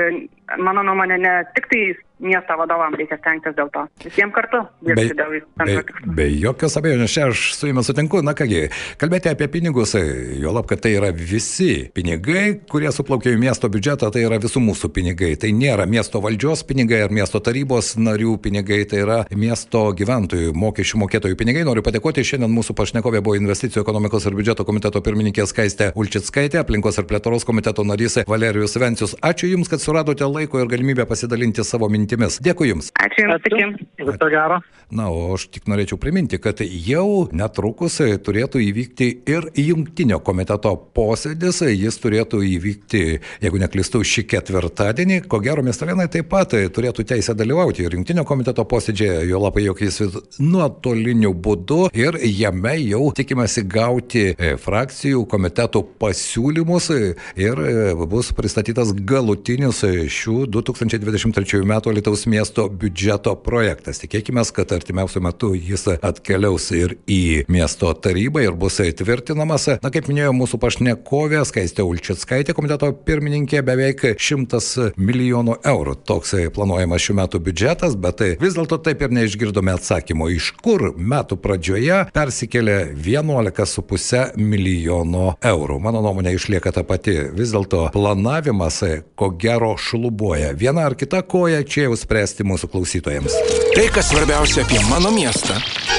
mano 0.64 0.86
nuomonė 0.88 1.20
ne 1.20 1.34
tik 1.58 1.68
tai 1.72 1.82
miesto 2.20 2.56
vadovam 2.60 2.94
reikia 2.98 3.18
stengtis 3.20 3.56
dėl 3.56 3.70
to. 3.74 3.84
Visiems 4.04 4.34
kartu 4.36 4.62
dirbti 4.86 5.16
dėl 5.18 5.32
Be, 5.34 5.40
bendro 5.60 5.82
tikslo. 5.88 6.14
be 6.16 6.26
jokios 6.30 6.76
abejonės, 6.80 7.14
čia 7.14 7.26
aš 7.30 7.44
su 7.56 7.70
jumis 7.70 7.88
sutinku. 7.90 8.20
Na 8.24 8.34
kągi, 8.36 8.66
kalbėti 9.00 9.30
apie 9.32 9.48
pinigus, 9.52 9.94
jo 10.40 10.52
lab, 10.54 10.68
kad 10.70 10.82
tai 10.84 10.94
yra 10.98 11.10
visi 11.16 11.88
pinigai, 11.96 12.60
kurie 12.70 12.90
suplaukia 12.94 13.32
į 13.34 13.40
miesto 13.40 13.70
biudžetą, 13.72 14.10
tai 14.12 14.24
yra 14.26 14.40
visų 14.42 14.62
mūsų 14.64 14.92
pinigai. 14.94 15.32
Tai 15.40 15.52
nėra 15.56 15.86
miesto 15.90 16.20
valdžios 16.22 16.64
pinigai 16.68 17.02
ar 17.06 17.14
miesto 17.14 17.40
tarybos 17.40 17.94
narių 18.00 18.36
pinigai, 18.44 18.82
tai 18.90 19.02
yra 19.04 19.18
miesto 19.34 19.86
gyventojų, 19.96 20.52
mokesčių 20.54 21.02
mokėtojų 21.04 21.38
pinigai. 21.40 21.64
Noriu 21.68 21.84
padėkoti, 21.86 22.24
šiandien 22.26 22.52
mūsų 22.52 22.76
pašnekovė 22.78 23.22
buvo 23.24 23.38
investicijų 23.40 23.84
ekonomikos 23.84 24.28
ir 24.28 24.36
biudžeto 24.38 24.66
komiteto 24.68 25.02
pirmininkė 25.04 25.46
Skaistė 25.48 25.90
Ulčitskaitė, 25.98 26.60
aplinkos 26.62 27.00
ir 27.00 27.08
plėtros 27.10 27.46
komiteto 27.48 27.84
narys 27.86 28.20
Valerijus 28.28 28.76
Vencius. 28.80 29.16
Ačiū 29.24 29.50
Jums, 29.54 29.70
kad 29.72 29.82
suradote 29.82 30.26
laiko 30.28 30.60
ir 30.60 30.68
galimybę 30.70 31.06
pasidalinti 31.08 31.64
savo 31.64 31.88
mintimis. 31.88 32.09
Dėkui 32.18 32.70
Jums. 32.72 32.90
Ačiū 32.98 33.26
Jums, 33.26 33.46
iki. 33.46 33.86
Viso 34.00 34.30
gero. 34.32 34.60
Na, 34.90 35.06
o 35.14 35.36
aš 35.36 35.46
tik 35.54 35.68
norėčiau 35.70 36.00
priminti, 36.02 36.40
kad 36.42 36.58
jau 36.66 37.28
netrukus 37.36 38.00
turėtų 38.26 38.62
įvykti 38.64 39.10
ir 39.30 39.46
jungtinio 39.54 40.18
komiteto 40.26 40.72
posėdis. 40.96 41.60
Jis 41.70 41.98
turėtų 42.02 42.40
įvykti, 42.56 43.02
jeigu 43.44 43.60
neklistu, 43.62 44.02
šį 44.02 44.24
ketvirtadienį. 44.32 45.20
Ko 45.30 45.38
gero, 45.44 45.62
miestelėnai 45.66 46.08
taip 46.10 46.30
pat 46.32 46.56
turėtų 46.74 47.06
teisę 47.12 47.36
dalyvauti 47.38 47.86
ir 47.86 47.94
jungtinio 47.94 48.24
komiteto 48.26 48.64
posėdžėje, 48.66 49.28
jo 49.30 49.42
labai 49.44 49.68
jog 49.68 49.84
jis 49.84 50.00
nuotoliniu 50.42 51.32
būdu 51.38 51.90
ir 51.94 52.18
jame 52.26 52.74
jau 52.80 53.04
tikimasi 53.14 53.64
gauti 53.70 54.26
e, 54.32 54.54
frakcijų 54.60 55.22
komitetų 55.30 55.84
pasiūlymus 56.02 56.90
ir 57.38 57.62
e, 57.62 57.76
bus 58.10 58.32
pristatytas 58.36 58.90
galutinis 59.06 59.84
šių 59.84 60.48
2023 60.50 61.62
m. 61.62 61.78
Lietuvos 62.00 62.22
miesto 62.24 62.62
biudžeto 62.72 63.34
projektas. 63.44 63.98
Tikėkime, 64.00 64.40
kad 64.56 64.70
artimiausiu 64.72 65.20
metu 65.20 65.50
jis 65.52 65.82
atkeliaus 66.00 66.70
ir 66.72 66.94
į 67.04 67.44
miesto 67.52 67.90
tarybą 67.92 68.40
ir 68.40 68.54
bus 68.56 68.78
tvirtinamas. 68.96 69.66
Na, 69.82 69.90
kaip 69.92 70.08
minėjo 70.08 70.30
mūsų 70.32 70.56
pašnekovė, 70.62 71.42
Skaistė 71.44 71.84
Ulčitskaitė, 71.84 72.54
komiteto 72.56 72.88
pirmininkė, 73.04 73.60
beveik 73.66 74.06
100 74.16 74.94
milijonų 74.96 75.58
eurų. 75.60 75.98
Toks 76.08 76.32
planuojamas 76.56 77.04
šių 77.04 77.18
metų 77.18 77.42
biudžetas, 77.50 77.98
bet 78.00 78.24
vis 78.40 78.56
dėlto 78.56 78.80
taip 78.80 79.04
ir 79.04 79.12
neišgirdome 79.18 79.76
atsakymo, 79.76 80.30
iš 80.32 80.54
kur 80.64 80.94
metų 80.96 81.36
pradžioje 81.44 82.00
persikėlė 82.16 82.78
11,5 82.96 84.40
milijono 84.40 85.34
eurų. 85.52 85.76
Mano 85.84 86.00
nuomonė 86.06 86.32
išlieka 86.38 86.72
ta 86.72 86.86
pati. 86.88 87.18
Vis 87.36 87.52
dėlto 87.52 87.90
planavimas, 87.92 88.80
ko 89.20 89.34
gero, 89.36 89.74
šlubuoja. 89.76 90.54
Viena 90.56 90.88
ar 90.88 90.96
kita 90.96 91.20
koja 91.28 91.60
čia 91.68 91.79
jau 91.84 91.96
spręsti 91.98 92.46
mūsų 92.46 92.70
klausytojams. 92.72 93.36
Tai, 93.76 93.86
kas 93.94 94.10
svarbiausia 94.12 94.64
apie 94.64 94.80
mano 94.88 95.12
miestą. 95.14 95.56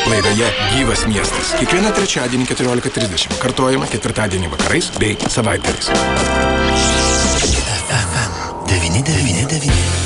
Laidoje 0.09 0.49
Gyvas 0.73 1.05
miestas. 1.09 1.55
Kiekvieną 1.59 1.93
trečiadienį 1.97 2.49
14.30. 2.49 3.39
Kartuojama 3.41 3.89
ketvirtadienį 3.91 4.53
vakarais 4.55 4.91
bei 4.99 5.17
savaitgaliais. 5.29 5.91
FM 8.01 8.39
99. 8.71 10.00